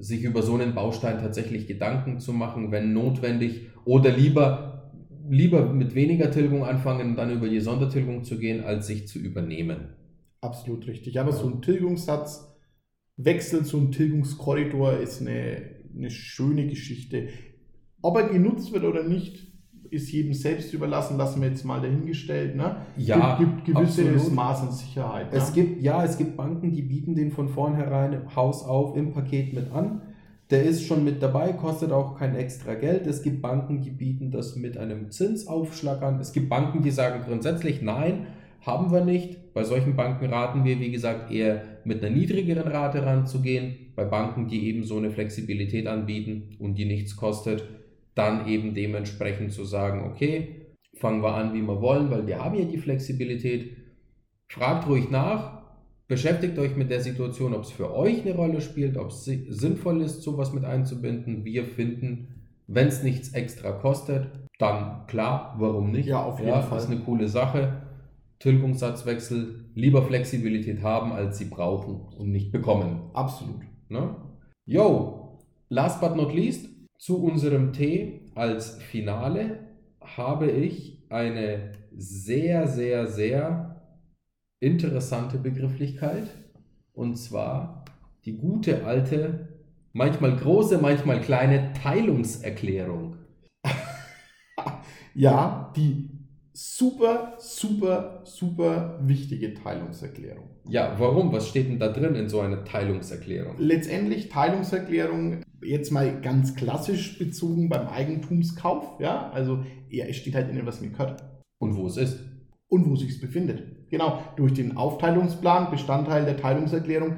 sich 0.00 0.24
über 0.24 0.42
so 0.42 0.54
einen 0.54 0.74
Baustein 0.74 1.18
tatsächlich 1.18 1.66
Gedanken 1.66 2.20
zu 2.20 2.32
machen, 2.32 2.70
wenn 2.70 2.92
notwendig, 2.92 3.68
oder 3.84 4.10
lieber, 4.10 4.92
lieber 5.28 5.72
mit 5.72 5.94
weniger 5.94 6.30
Tilgung 6.30 6.64
anfangen 6.64 7.10
und 7.10 7.16
dann 7.16 7.32
über 7.32 7.48
die 7.48 7.60
Sondertilgung 7.60 8.24
zu 8.24 8.38
gehen, 8.38 8.62
als 8.64 8.86
sich 8.86 9.08
zu 9.08 9.18
übernehmen. 9.18 9.94
Absolut 10.40 10.86
richtig. 10.86 11.18
Aber 11.20 11.32
so 11.32 11.48
ein 11.48 11.62
Tilgungssatz, 11.62 12.46
Wechsel 13.16 13.64
zu 13.64 13.78
einem 13.78 13.92
Tilgungskorridor 13.92 14.98
ist 14.98 15.20
eine, 15.20 15.76
eine 15.94 16.10
schöne 16.10 16.66
Geschichte. 16.66 17.28
Ob 18.02 18.16
er 18.16 18.28
genutzt 18.28 18.72
wird 18.72 18.84
oder 18.84 19.02
nicht, 19.02 19.49
ist 19.90 20.12
jedem 20.12 20.32
selbst 20.32 20.72
überlassen, 20.72 21.18
lassen 21.18 21.40
wir 21.42 21.48
jetzt 21.48 21.64
mal 21.64 21.80
dahingestellt. 21.80 22.56
Ne? 22.56 22.76
Ja, 22.96 23.36
gibt, 23.38 23.64
gibt 23.64 23.78
gewisses 23.78 24.06
absolut. 24.06 24.34
Maß 24.34 24.60
an 24.62 24.72
Sicherheit. 24.72 25.26
Es 25.32 25.48
ne? 25.48 25.62
gibt, 25.62 25.82
ja, 25.82 26.04
es 26.04 26.16
gibt 26.16 26.36
Banken, 26.36 26.72
die 26.72 26.82
bieten 26.82 27.14
den 27.14 27.30
von 27.30 27.48
vornherein 27.48 28.12
im 28.12 28.36
Haus 28.36 28.64
auf 28.64 28.96
im 28.96 29.12
Paket 29.12 29.52
mit 29.52 29.72
an. 29.72 30.02
Der 30.50 30.64
ist 30.64 30.84
schon 30.84 31.04
mit 31.04 31.22
dabei, 31.22 31.52
kostet 31.52 31.92
auch 31.92 32.18
kein 32.18 32.34
extra 32.34 32.74
Geld. 32.74 33.06
Es 33.06 33.22
gibt 33.22 33.40
Banken, 33.40 33.82
die 33.82 33.90
bieten 33.90 34.30
das 34.32 34.56
mit 34.56 34.76
einem 34.76 35.10
Zinsaufschlag 35.10 36.02
an. 36.02 36.18
Es 36.18 36.32
gibt 36.32 36.48
Banken, 36.48 36.82
die 36.82 36.90
sagen 36.90 37.22
grundsätzlich, 37.24 37.82
nein, 37.82 38.26
haben 38.60 38.90
wir 38.90 39.04
nicht. 39.04 39.54
Bei 39.54 39.64
solchen 39.64 39.96
Banken 39.96 40.26
raten 40.26 40.64
wir, 40.64 40.78
wie 40.80 40.90
gesagt, 40.90 41.30
eher 41.30 41.62
mit 41.84 42.02
einer 42.02 42.14
niedrigeren 42.14 42.68
Rate 42.68 43.04
ranzugehen. 43.04 43.74
Bei 43.94 44.04
Banken, 44.04 44.48
die 44.48 44.68
eben 44.68 44.84
so 44.84 44.96
eine 44.96 45.10
Flexibilität 45.10 45.86
anbieten 45.86 46.56
und 46.58 46.74
die 46.78 46.84
nichts 46.84 47.16
kostet, 47.16 47.64
dann 48.14 48.46
eben 48.46 48.74
dementsprechend 48.74 49.52
zu 49.52 49.64
sagen, 49.64 50.04
okay, 50.10 50.66
fangen 50.98 51.22
wir 51.22 51.34
an, 51.34 51.54
wie 51.54 51.62
wir 51.62 51.80
wollen, 51.80 52.10
weil 52.10 52.26
wir 52.26 52.42
haben 52.44 52.58
ja 52.58 52.64
die 52.64 52.78
Flexibilität. 52.78 53.76
Fragt 54.48 54.88
ruhig 54.88 55.10
nach, 55.10 55.62
beschäftigt 56.08 56.58
euch 56.58 56.74
mit 56.76 56.90
der 56.90 57.00
Situation, 57.00 57.54
ob 57.54 57.62
es 57.62 57.70
für 57.70 57.94
euch 57.94 58.22
eine 58.22 58.34
Rolle 58.34 58.60
spielt, 58.60 58.96
ob 58.96 59.08
es 59.10 59.24
si- 59.24 59.46
sinnvoll 59.48 60.02
ist, 60.02 60.22
sowas 60.22 60.52
mit 60.52 60.64
einzubinden. 60.64 61.44
Wir 61.44 61.64
finden, 61.64 62.28
wenn 62.66 62.88
es 62.88 63.02
nichts 63.02 63.32
extra 63.32 63.70
kostet, 63.72 64.28
dann 64.58 65.06
klar, 65.06 65.54
warum 65.58 65.90
nicht? 65.92 66.06
Ja, 66.08 66.22
auf 66.24 66.38
jeden 66.40 66.60
Fall. 66.62 66.78
ist 66.78 66.90
eine 66.90 67.00
coole 67.00 67.28
Sache. 67.28 67.82
Tilgungssatzwechsel, 68.40 69.66
lieber 69.74 70.02
Flexibilität 70.02 70.82
haben, 70.82 71.12
als 71.12 71.38
sie 71.38 71.44
brauchen 71.44 72.00
und 72.18 72.30
nicht 72.30 72.50
bekommen. 72.52 73.10
Absolut. 73.12 73.60
Ne? 73.88 74.16
Yo, 74.66 75.38
last 75.68 76.00
but 76.00 76.16
not 76.16 76.34
least, 76.34 76.68
zu 77.00 77.24
unserem 77.24 77.72
Tee 77.72 78.20
als 78.34 78.76
Finale 78.82 79.58
habe 80.02 80.50
ich 80.50 81.02
eine 81.08 81.72
sehr, 81.96 82.68
sehr, 82.68 83.06
sehr 83.06 83.82
interessante 84.60 85.38
Begrifflichkeit. 85.38 86.28
Und 86.92 87.16
zwar 87.16 87.86
die 88.26 88.36
gute 88.36 88.84
alte, 88.84 89.48
manchmal 89.94 90.36
große, 90.36 90.76
manchmal 90.76 91.20
kleine 91.20 91.72
Teilungserklärung. 91.72 93.16
Ja, 95.12 95.72
die 95.74 96.08
super, 96.62 97.34
super, 97.38 98.20
super 98.24 98.98
wichtige 99.02 99.54
Teilungserklärung. 99.54 100.44
Ja, 100.68 100.94
warum? 100.98 101.32
Was 101.32 101.48
steht 101.48 101.68
denn 101.68 101.78
da 101.78 101.88
drin 101.88 102.14
in 102.14 102.28
so 102.28 102.40
einer 102.40 102.64
Teilungserklärung? 102.64 103.54
Letztendlich 103.58 104.28
Teilungserklärung 104.28 105.42
jetzt 105.62 105.90
mal 105.90 106.20
ganz 106.20 106.54
klassisch 106.54 107.18
bezogen 107.18 107.70
beim 107.70 107.88
Eigentumskauf. 107.88 109.00
Ja, 109.00 109.30
also 109.30 109.64
ja, 109.88 110.04
es 110.04 110.16
steht 110.16 110.34
halt 110.34 110.50
in 110.50 110.66
was 110.66 110.82
mir 110.82 110.90
gehört 110.90 111.22
Und 111.58 111.76
wo 111.76 111.86
es 111.86 111.96
ist? 111.96 112.20
und 112.68 112.88
wo 112.88 112.94
sich 112.94 113.20
befindet. 113.20 113.88
Genau, 113.90 114.22
durch 114.36 114.52
den 114.52 114.76
Aufteilungsplan, 114.76 115.70
Bestandteil 115.70 116.24
der 116.26 116.36
Teilungserklärung. 116.36 117.16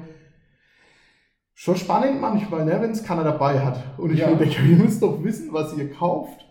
Schon 1.53 1.75
spannend 1.75 2.19
manchmal, 2.21 2.65
ne, 2.65 2.77
wenn 2.81 2.91
es 2.91 3.03
keiner 3.03 3.23
dabei 3.23 3.59
hat. 3.59 3.99
Und 3.99 4.13
ich 4.13 4.19
Ja. 4.19 4.33
denke, 4.33 4.45
ihr 4.67 4.77
müsst 4.77 5.03
doch 5.03 5.21
wissen, 5.23 5.51
was 5.51 5.77
ihr 5.77 5.91
kauft. 5.91 6.43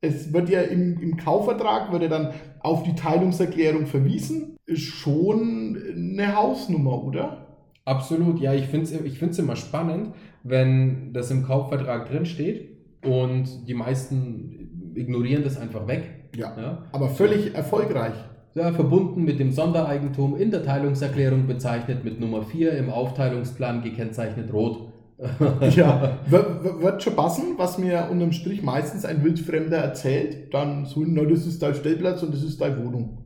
Es 0.00 0.32
wird 0.32 0.48
ja 0.48 0.60
im, 0.60 1.00
im 1.00 1.16
Kaufvertrag 1.16 1.90
wird 1.90 2.02
ja 2.02 2.08
dann 2.08 2.32
auf 2.60 2.84
die 2.84 2.94
Teilungserklärung 2.94 3.86
verwiesen. 3.86 4.56
Ist 4.64 4.82
schon 4.82 5.76
eine 5.94 6.36
Hausnummer, 6.36 7.02
oder? 7.02 7.46
Absolut, 7.84 8.38
ja, 8.38 8.52
ich 8.52 8.66
finde 8.66 8.84
es 8.84 8.92
ich 8.92 9.18
find's 9.18 9.38
immer 9.38 9.56
spannend, 9.56 10.14
wenn 10.44 11.12
das 11.12 11.30
im 11.30 11.42
Kaufvertrag 11.42 12.08
drin 12.08 12.26
steht 12.26 12.76
und 13.02 13.66
die 13.66 13.74
meisten 13.74 14.92
ignorieren 14.94 15.42
das 15.42 15.58
einfach 15.58 15.86
weg. 15.86 16.04
Ja. 16.36 16.54
Ja? 16.56 16.84
Aber 16.92 17.08
völlig 17.08 17.54
erfolgreich. 17.54 18.14
Ja, 18.54 18.72
verbunden 18.72 19.24
mit 19.24 19.38
dem 19.38 19.52
Sondereigentum 19.52 20.36
in 20.36 20.50
der 20.50 20.64
Teilungserklärung 20.64 21.46
bezeichnet 21.46 22.04
mit 22.04 22.18
Nummer 22.20 22.42
4, 22.42 22.72
im 22.72 22.90
Aufteilungsplan 22.90 23.82
gekennzeichnet 23.82 24.52
rot. 24.52 24.87
Ja, 25.74 26.20
wird, 26.28 27.02
schon 27.02 27.16
passen, 27.16 27.54
was 27.56 27.76
mir 27.78 28.08
unterm 28.10 28.32
Strich 28.32 28.62
meistens 28.62 29.04
ein 29.04 29.24
Wildfremder 29.24 29.78
erzählt, 29.78 30.54
dann 30.54 30.86
so, 30.86 31.04
na, 31.04 31.24
das 31.24 31.46
ist 31.46 31.60
dein 31.60 31.74
Stellplatz 31.74 32.22
und 32.22 32.32
das 32.32 32.42
ist 32.42 32.60
deine 32.60 32.84
Wohnung. 32.84 33.24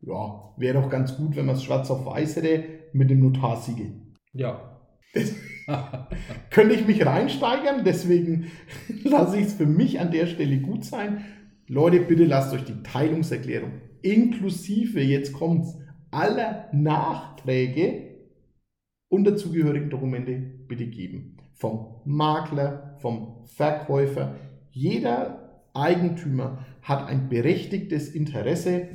Ja, 0.00 0.54
wäre 0.56 0.80
doch 0.80 0.88
ganz 0.88 1.16
gut, 1.16 1.34
wenn 1.34 1.46
man 1.46 1.56
es 1.56 1.64
schwarz 1.64 1.90
auf 1.90 2.06
weiß 2.06 2.36
hätte 2.36 2.64
mit 2.92 3.10
dem 3.10 3.20
Notarsiegel. 3.20 3.92
Ja, 4.32 4.78
könnte 6.50 6.74
ich 6.74 6.86
mich 6.86 7.04
reinsteigern, 7.04 7.82
deswegen 7.84 8.50
lasse 9.02 9.38
ich 9.38 9.46
es 9.46 9.54
für 9.54 9.66
mich 9.66 9.98
an 9.98 10.12
der 10.12 10.26
Stelle 10.26 10.58
gut 10.58 10.84
sein. 10.84 11.24
Leute, 11.66 12.00
bitte 12.00 12.26
lasst 12.26 12.52
euch 12.52 12.64
die 12.64 12.82
Teilungserklärung 12.82 13.72
inklusive, 14.04 15.00
jetzt 15.00 15.32
kommt's, 15.32 15.76
aller 16.10 16.68
Nachträge 16.72 18.20
und 19.08 19.24
dazugehörigen 19.24 19.90
Dokumente 19.90 20.53
bitte 20.68 20.86
geben. 20.86 21.36
Vom 21.52 21.86
Makler, 22.04 22.96
vom 22.98 23.44
Verkäufer. 23.44 24.34
Jeder 24.70 25.62
Eigentümer 25.72 26.58
hat 26.82 27.08
ein 27.08 27.28
berechtigtes 27.28 28.08
Interesse, 28.08 28.88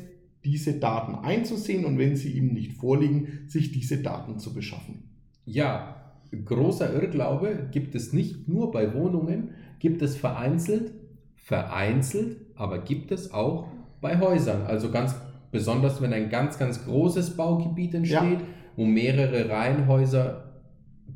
diese 0.46 0.74
Daten 0.74 1.16
einzusehen 1.16 1.86
und 1.86 1.98
wenn 1.98 2.16
sie 2.16 2.32
ihm 2.32 2.54
nicht 2.54 2.74
vorliegen, 2.74 3.44
sich 3.48 3.72
diese 3.72 3.98
Daten 3.98 4.40
zu 4.40 4.54
beschaffen. 4.54 5.04
Ja, 5.46 6.14
großer 6.46 6.94
Irrglaube 6.94 7.68
gibt 7.72 7.96
es 7.96 8.14
nicht 8.14 8.48
nur 8.48 8.72
bei 8.72 8.94
Wohnungen, 8.94 9.52
gibt 9.80 10.02
es 10.02 10.16
vereinzelt, 10.16 10.94
vereinzelt, 11.36 12.38
aber 12.56 12.80
gibt 12.80 13.12
es 13.12 13.34
auch 13.34 13.68
bei 14.02 14.20
Häusern. 14.20 14.64
Also 14.66 14.92
ganz 14.92 15.16
besonders, 15.52 16.02
wenn 16.02 16.14
ein 16.14 16.30
ganz, 16.30 16.58
ganz 16.58 16.86
großes 16.86 17.36
Baugebiet 17.36 17.94
entsteht, 17.94 18.40
ja. 18.40 18.48
wo 18.76 18.86
mehrere 18.86 19.50
Reihenhäuser 19.50 20.49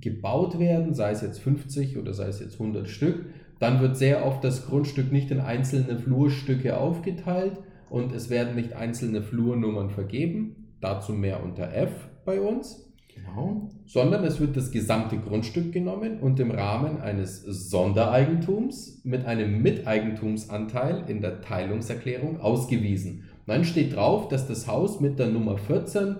gebaut 0.02 0.60
werden, 0.60 0.94
sei 0.94 1.12
es 1.12 1.22
jetzt 1.22 1.40
50 1.40 1.98
oder 1.98 2.14
sei 2.14 2.28
es 2.28 2.40
jetzt 2.40 2.60
100 2.60 2.88
Stück, 2.88 3.26
dann 3.60 3.80
wird 3.80 3.98
sehr 3.98 4.26
oft 4.26 4.44
das 4.44 4.66
Grundstück 4.68 5.12
nicht 5.12 5.32
in 5.32 5.40
einzelne 5.40 5.98
Flurstücke 5.98 6.78
aufgeteilt 6.78 7.60
und 7.90 8.14
es 8.14 8.30
werden 8.30 8.56
nicht 8.56 8.74
einzelne 8.74 9.22
Flurnummern 9.22 9.90
vergeben. 9.90 10.76
Dazu 10.82 11.14
mehr 11.14 11.42
unter 11.44 11.74
F 11.74 11.92
bei 12.26 12.42
uns. 12.42 12.92
Genau. 13.14 13.70
Sondern 13.86 14.24
es 14.24 14.40
wird 14.40 14.58
das 14.58 14.72
gesamte 14.72 15.18
Grundstück 15.18 15.72
genommen 15.72 16.20
und 16.20 16.40
im 16.40 16.52
Rahmen 16.52 17.00
eines 17.00 17.42
Sondereigentums 17.44 19.02
mit 19.04 19.26
einem 19.26 19.62
Miteigentumsanteil 19.62 21.04
in 21.08 21.22
der 21.22 21.42
Teilungserklärung 21.42 22.40
ausgewiesen. 22.42 23.26
dann 23.46 23.66
steht 23.66 23.96
drauf, 23.96 24.30
dass 24.30 24.48
das 24.48 24.68
Haus 24.68 25.00
mit 25.00 25.20
der 25.20 25.28
Nummer 25.28 25.58
14 25.58 26.16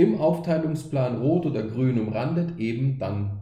im 0.00 0.18
Aufteilungsplan 0.18 1.18
rot 1.18 1.44
oder 1.44 1.62
grün 1.62 2.00
umrandet 2.00 2.58
eben 2.58 2.98
dann 2.98 3.40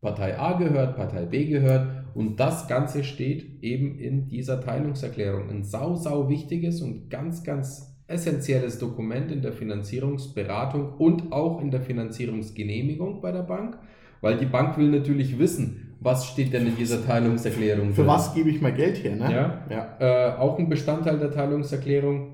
Partei 0.00 0.38
A 0.38 0.52
gehört, 0.52 0.96
Partei 0.96 1.24
B 1.24 1.46
gehört 1.46 1.88
und 2.14 2.38
das 2.38 2.68
Ganze 2.68 3.02
steht 3.02 3.62
eben 3.64 3.98
in 3.98 4.28
dieser 4.28 4.60
Teilungserklärung. 4.60 5.50
Ein 5.50 5.64
sau, 5.64 5.96
sau 5.96 6.28
wichtiges 6.28 6.82
und 6.82 7.10
ganz, 7.10 7.42
ganz 7.42 7.96
essentielles 8.06 8.78
Dokument 8.78 9.32
in 9.32 9.42
der 9.42 9.52
Finanzierungsberatung 9.52 10.92
und 10.98 11.32
auch 11.32 11.60
in 11.60 11.72
der 11.72 11.80
Finanzierungsgenehmigung 11.80 13.20
bei 13.20 13.32
der 13.32 13.42
Bank, 13.42 13.76
weil 14.20 14.36
die 14.36 14.46
Bank 14.46 14.78
will 14.78 14.88
natürlich 14.88 15.36
wissen, 15.36 15.96
was 15.98 16.26
steht 16.26 16.52
denn 16.52 16.66
in 16.66 16.76
dieser 16.76 17.04
Teilungserklärung. 17.04 17.90
Für 17.90 18.02
drin. 18.02 18.06
was 18.06 18.34
gebe 18.34 18.50
ich 18.50 18.60
mal 18.60 18.72
Geld 18.72 19.02
her? 19.02 19.16
Ne? 19.16 19.32
Ja. 19.32 19.66
ja. 19.68 20.34
Äh, 20.34 20.38
auch 20.38 20.58
ein 20.58 20.68
Bestandteil 20.68 21.18
der 21.18 21.32
Teilungserklärung 21.32 22.31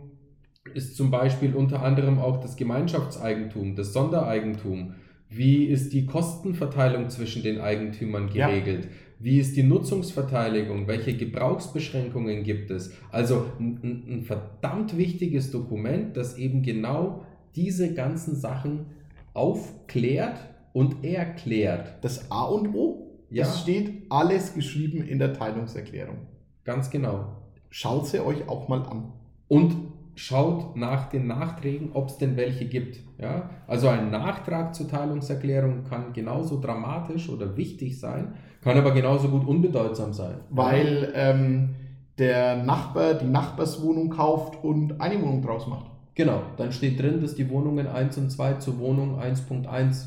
ist 0.79 0.97
zum 0.97 1.11
Beispiel 1.11 1.55
unter 1.55 1.83
anderem 1.83 2.21
auch 2.21 2.41
das 2.41 2.57
Gemeinschaftseigentum, 2.57 3.75
das 3.75 3.93
Sondereigentum. 3.93 4.95
Wie 5.29 5.65
ist 5.65 5.93
die 5.93 6.07
Kostenverteilung 6.07 7.11
zwischen 7.11 7.43
den 7.43 7.61
Eigentümern 7.61 8.31
geregelt? 8.31 8.85
Ja. 8.85 8.91
Wie 9.19 9.41
ist 9.41 9.57
die 9.57 9.65
Nutzungsverteidigung? 9.65 10.87
Welche 10.87 11.17
Gebrauchsbeschränkungen 11.17 12.45
gibt 12.45 12.71
es? 12.71 12.93
Also 13.11 13.47
ein, 13.59 14.05
ein, 14.09 14.23
verdammt 14.23 14.97
wichtiges 14.97 15.51
Dokument, 15.51 16.17
das 16.17 16.39
eben 16.39 16.63
genau 16.63 17.27
diese 17.57 17.93
ganzen 17.93 18.37
Sachen 18.37 18.87
aufklärt 19.35 20.39
und 20.73 21.05
erklärt. 21.05 21.97
Das 22.03 22.31
A 22.31 22.45
und 22.45 22.73
O, 22.73 23.19
ja. 23.31 23.43
es 23.43 23.61
steht 23.61 24.05
alles 24.11 24.55
geschrieben 24.55 25.03
in 25.03 25.19
der 25.19 25.33
Teilungserklärung. 25.33 26.19
Ganz 26.65 26.89
genau. 26.89 27.37
Schaut 27.69 28.07
sie 28.07 28.25
euch 28.25 28.49
auch 28.49 28.69
mal 28.69 28.83
an. 28.83 29.13
Und 29.49 29.88
schaut 30.19 30.75
nach 30.77 31.09
den 31.09 31.29
Nachträgen, 31.29 31.91
ob 31.95 32.09
es 32.09 32.19
denn 32.19 32.37
welche 32.37 32.65
gibt. 32.65 32.99
Ja? 33.19 33.51
Also 33.69 33.89
ein 33.89 34.11
Nachtrag 34.11 34.75
zur 34.75 34.89
Teilungserklärung 34.89 35.85
kann 35.85 36.13
genauso 36.13 36.61
dramatisch 36.61 37.29
oder 37.29 37.57
wichtig 37.57 38.01
sein, 38.01 38.35
kann 38.63 38.77
aber 38.77 38.91
genauso 38.91 39.29
gut 39.29 39.47
unbedeutsam 39.47 40.13
sein. 40.13 40.41
Weil 40.51 41.13
ähm, 41.15 41.77
der 42.19 42.57
Nachbar 42.65 43.15
die 43.15 43.27
Nachbarswohnung 43.27 44.11
kauft 44.11 44.63
und 44.65 45.01
eine 45.01 45.23
Wohnung 45.23 45.41
draus 45.41 45.69
macht. 45.69 45.87
Genau, 46.17 46.43
dann 46.57 46.73
steht 46.73 47.01
drin, 47.01 47.21
dass 47.21 47.37
die 47.37 47.49
Wohnungen 47.49 47.87
1 47.87 48.19
und 48.19 48.31
2 48.31 48.55
zur 48.55 48.81
Wohnung 48.81 49.21
1.1 49.21 50.07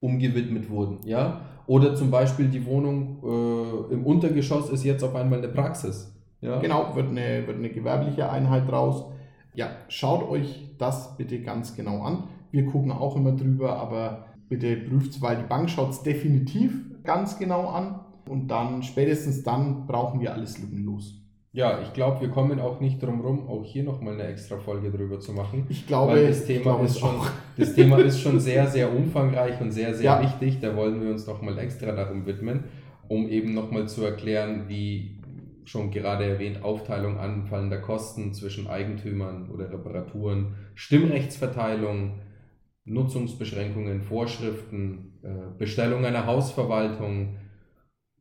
umgewidmet 0.00 0.68
wurden. 0.68 0.98
Ja? 1.04 1.42
Oder 1.68 1.94
zum 1.94 2.10
Beispiel 2.10 2.48
die 2.48 2.66
Wohnung 2.66 3.18
äh, 3.22 3.94
im 3.94 4.04
Untergeschoss 4.04 4.68
ist 4.70 4.82
jetzt 4.82 5.04
auf 5.04 5.14
einmal 5.14 5.38
eine 5.38 5.48
Praxis. 5.48 6.12
Ja? 6.40 6.58
Genau, 6.58 6.96
wird 6.96 7.10
eine, 7.10 7.46
wird 7.46 7.58
eine 7.58 7.70
gewerbliche 7.70 8.28
Einheit 8.28 8.68
draus 8.68 9.04
ja, 9.54 9.70
schaut 9.88 10.28
euch 10.28 10.74
das 10.78 11.16
bitte 11.16 11.40
ganz 11.40 11.74
genau 11.76 12.02
an. 12.02 12.24
Wir 12.50 12.66
gucken 12.66 12.92
auch 12.92 13.16
immer 13.16 13.32
drüber, 13.32 13.76
aber 13.76 14.26
bitte 14.48 14.76
prüft 14.76 15.12
es, 15.12 15.22
weil 15.22 15.36
die 15.36 15.48
Bank 15.48 15.68
schaut 15.70 15.90
es 15.90 16.02
definitiv 16.02 16.72
ganz 17.04 17.38
genau 17.38 17.68
an 17.68 18.00
und 18.28 18.48
dann 18.48 18.82
spätestens 18.82 19.42
dann 19.42 19.86
brauchen 19.86 20.20
wir 20.20 20.32
alles 20.32 20.58
lückenlos. 20.58 21.14
Ja, 21.52 21.80
ich 21.82 21.92
glaube, 21.94 22.20
wir 22.20 22.28
kommen 22.28 22.60
auch 22.60 22.78
nicht 22.78 23.02
drum 23.02 23.20
rum, 23.20 23.48
auch 23.48 23.64
hier 23.64 23.82
nochmal 23.82 24.14
eine 24.14 24.24
extra 24.24 24.58
Folge 24.58 24.90
drüber 24.90 25.18
zu 25.18 25.32
machen. 25.32 25.66
Ich 25.70 25.86
glaube, 25.86 26.12
weil 26.12 26.28
das 26.28 26.44
Thema, 26.44 26.62
glaube 26.62 26.84
ist, 26.84 26.98
schon, 27.00 27.14
das 27.56 27.74
Thema 27.74 27.98
ist 27.98 28.20
schon 28.20 28.38
sehr, 28.38 28.66
sehr 28.66 28.94
umfangreich 28.94 29.60
und 29.60 29.72
sehr, 29.72 29.94
sehr 29.94 30.04
ja. 30.04 30.22
wichtig. 30.22 30.60
Da 30.60 30.76
wollen 30.76 31.02
wir 31.02 31.10
uns 31.10 31.26
nochmal 31.26 31.58
extra 31.58 31.92
darum 31.92 32.26
widmen, 32.26 32.64
um 33.08 33.28
eben 33.28 33.54
nochmal 33.54 33.88
zu 33.88 34.04
erklären, 34.04 34.64
wie 34.68 35.17
schon 35.68 35.90
gerade 35.90 36.24
erwähnt, 36.24 36.64
Aufteilung 36.64 37.18
anfallender 37.18 37.78
Kosten 37.78 38.32
zwischen 38.32 38.68
Eigentümern 38.68 39.50
oder 39.50 39.70
Reparaturen, 39.70 40.54
Stimmrechtsverteilung, 40.74 42.20
Nutzungsbeschränkungen, 42.86 44.00
Vorschriften, 44.00 45.18
äh, 45.22 45.58
Bestellung 45.58 46.06
einer 46.06 46.24
Hausverwaltung, 46.24 47.36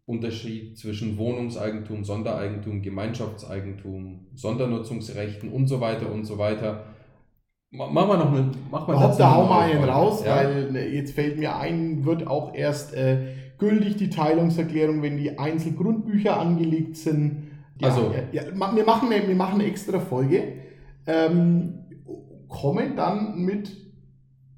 Unterschied 0.05 0.77
zwischen 0.77 1.17
Wohnungseigentum, 1.17 2.03
Sondereigentum, 2.03 2.81
Gemeinschaftseigentum, 2.81 4.27
Sondernutzungsrechten 4.33 5.49
und 5.49 5.67
so 5.67 5.79
weiter 5.79 6.11
und 6.11 6.25
so 6.25 6.37
weiter. 6.37 6.83
Machen 7.71 7.93
wir 7.93 8.17
noch 8.17 8.31
eine. 8.31 8.51
Mach 8.71 8.87
mal 8.87 9.15
da 9.17 9.35
hau 9.35 9.45
mal 9.45 9.69
einen 9.69 9.83
raus, 9.83 10.23
ja? 10.25 10.35
weil 10.35 10.71
ne, 10.71 10.87
jetzt 10.87 11.13
fällt 11.13 11.37
mir 11.37 11.57
ein, 11.57 12.05
wird 12.05 12.25
auch 12.27 12.53
erst 12.55 12.93
äh, 12.93 13.46
gültig 13.57 13.97
die 13.97 14.09
Teilungserklärung, 14.09 15.01
wenn 15.01 15.17
die 15.17 15.37
Einzelgrundbücher 15.37 16.39
angelegt 16.39 16.97
sind. 16.97 17.47
Ja, 17.79 17.89
also, 17.89 18.11
ja, 18.11 18.43
ja, 18.43 18.47
wir, 18.47 18.85
machen 18.85 19.11
eine, 19.11 19.27
wir 19.27 19.35
machen 19.35 19.55
eine 19.59 19.65
extra 19.65 19.99
Folge. 19.99 20.53
Ähm, 21.05 21.85
kommen 22.47 22.95
dann 22.95 23.39
mit 23.39 23.75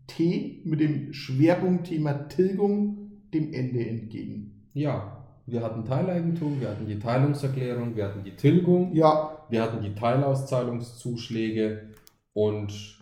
T, 0.08 0.62
mit 0.66 0.80
dem 0.80 1.14
Schwerpunktthema 1.14 2.14
Tilgung, 2.30 3.12
dem 3.34 3.54
Ende 3.54 3.86
entgegen. 3.86 4.70
Ja, 4.74 5.26
wir 5.46 5.64
hatten 5.64 5.86
Teileigentum, 5.86 6.60
wir 6.60 6.70
hatten 6.70 6.88
die 6.88 7.00
Teilungserklärung, 7.00 7.96
wir 7.96 8.06
hatten 8.06 8.24
die 8.24 8.36
Tilgung, 8.36 8.94
ja. 8.94 9.46
wir 9.50 9.62
hatten 9.64 9.84
die 9.84 9.96
Teilauszahlungszuschläge 9.96 11.90
und 12.34 13.00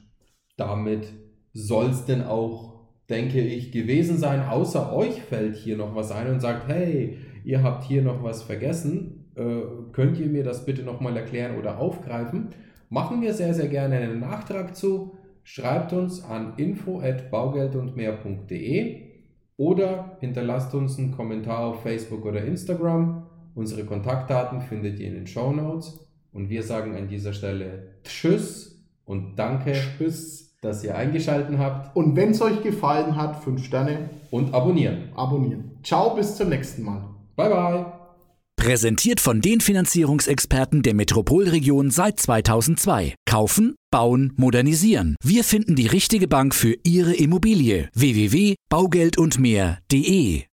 damit 0.56 1.08
soll 1.54 1.90
es 1.90 2.06
denn 2.06 2.24
auch 2.24 2.77
denke 3.10 3.42
ich, 3.42 3.72
gewesen 3.72 4.18
sein. 4.18 4.48
Außer 4.48 4.94
euch 4.94 5.22
fällt 5.22 5.56
hier 5.56 5.78
noch 5.78 5.96
was 5.96 6.12
ein 6.12 6.30
und 6.30 6.42
sagt, 6.42 6.68
hey, 6.68 7.18
ihr 7.44 7.64
habt 7.64 7.86
hier 7.86 8.02
noch 8.02 8.22
was 8.24 8.42
vergessen. 8.44 9.32
Äh, 9.36 9.62
könnt 9.94 10.20
ihr 10.20 10.28
mir 10.28 10.44
das 10.44 10.66
bitte 10.66 10.84
nochmal 10.84 11.16
erklären 11.16 11.58
oder 11.58 11.80
aufgreifen? 11.80 12.50
Machen 12.90 13.22
wir 13.22 13.34
sehr, 13.34 13.54
sehr 13.54 13.68
gerne 13.68 13.98
einen 13.98 14.20
Nachtrag 14.20 14.76
zu. 14.76 15.18
Schreibt 15.44 15.94
uns 15.94 16.24
an 16.24 16.54
info@baugeldundmehr.de 16.58 19.04
oder 19.56 20.18
hinterlasst 20.20 20.76
uns 20.76 21.00
einen 21.00 21.12
Kommentar 21.12 21.60
auf 21.60 21.84
Facebook 21.84 22.26
oder 22.26 22.44
Instagram. 22.44 23.28
Unsere 23.56 23.86
Kontaktdaten 23.86 24.60
findet 24.62 25.00
ihr 25.00 25.08
in 25.08 25.14
den 25.16 25.28
Show 25.28 25.54
Notes. 25.54 26.06
Und 26.32 26.50
wir 26.50 26.64
sagen 26.64 26.96
an 26.96 27.08
dieser 27.08 27.34
Stelle 27.34 28.00
Tschüss 28.04 28.84
und 29.06 29.38
danke. 29.38 29.74
Tschüss 29.98 30.47
dass 30.68 30.84
ihr 30.84 30.96
eingeschaltet 30.96 31.58
habt. 31.58 31.96
Und 31.96 32.16
wenn 32.16 32.30
es 32.32 32.42
euch 32.42 32.62
gefallen 32.62 33.16
hat, 33.16 33.44
5 33.44 33.66
Sterne. 33.66 34.10
Und 34.30 34.54
abonnieren. 34.54 35.10
Abonnieren. 35.16 35.72
Ciao, 35.84 36.14
bis 36.14 36.36
zum 36.36 36.50
nächsten 36.50 36.84
Mal. 36.84 37.02
Bye, 37.38 37.50
bye. 37.50 37.86
Präsentiert 38.58 39.22
von 39.22 39.40
den 39.40 39.62
Finanzierungsexperten 39.62 40.82
der 40.82 40.96
Metropolregion 40.96 41.92
seit 41.92 42.20
2002. 42.20 43.16
Kaufen, 43.26 43.76
bauen, 43.92 44.34
modernisieren. 44.36 45.16
Wir 45.24 45.46
finden 45.46 45.76
die 45.76 45.88
richtige 45.88 46.28
Bank 46.28 46.54
für 46.54 46.76
Ihre 46.84 47.14
Immobilie. 47.14 47.88
www.baugeldundmehr.de 47.94 50.44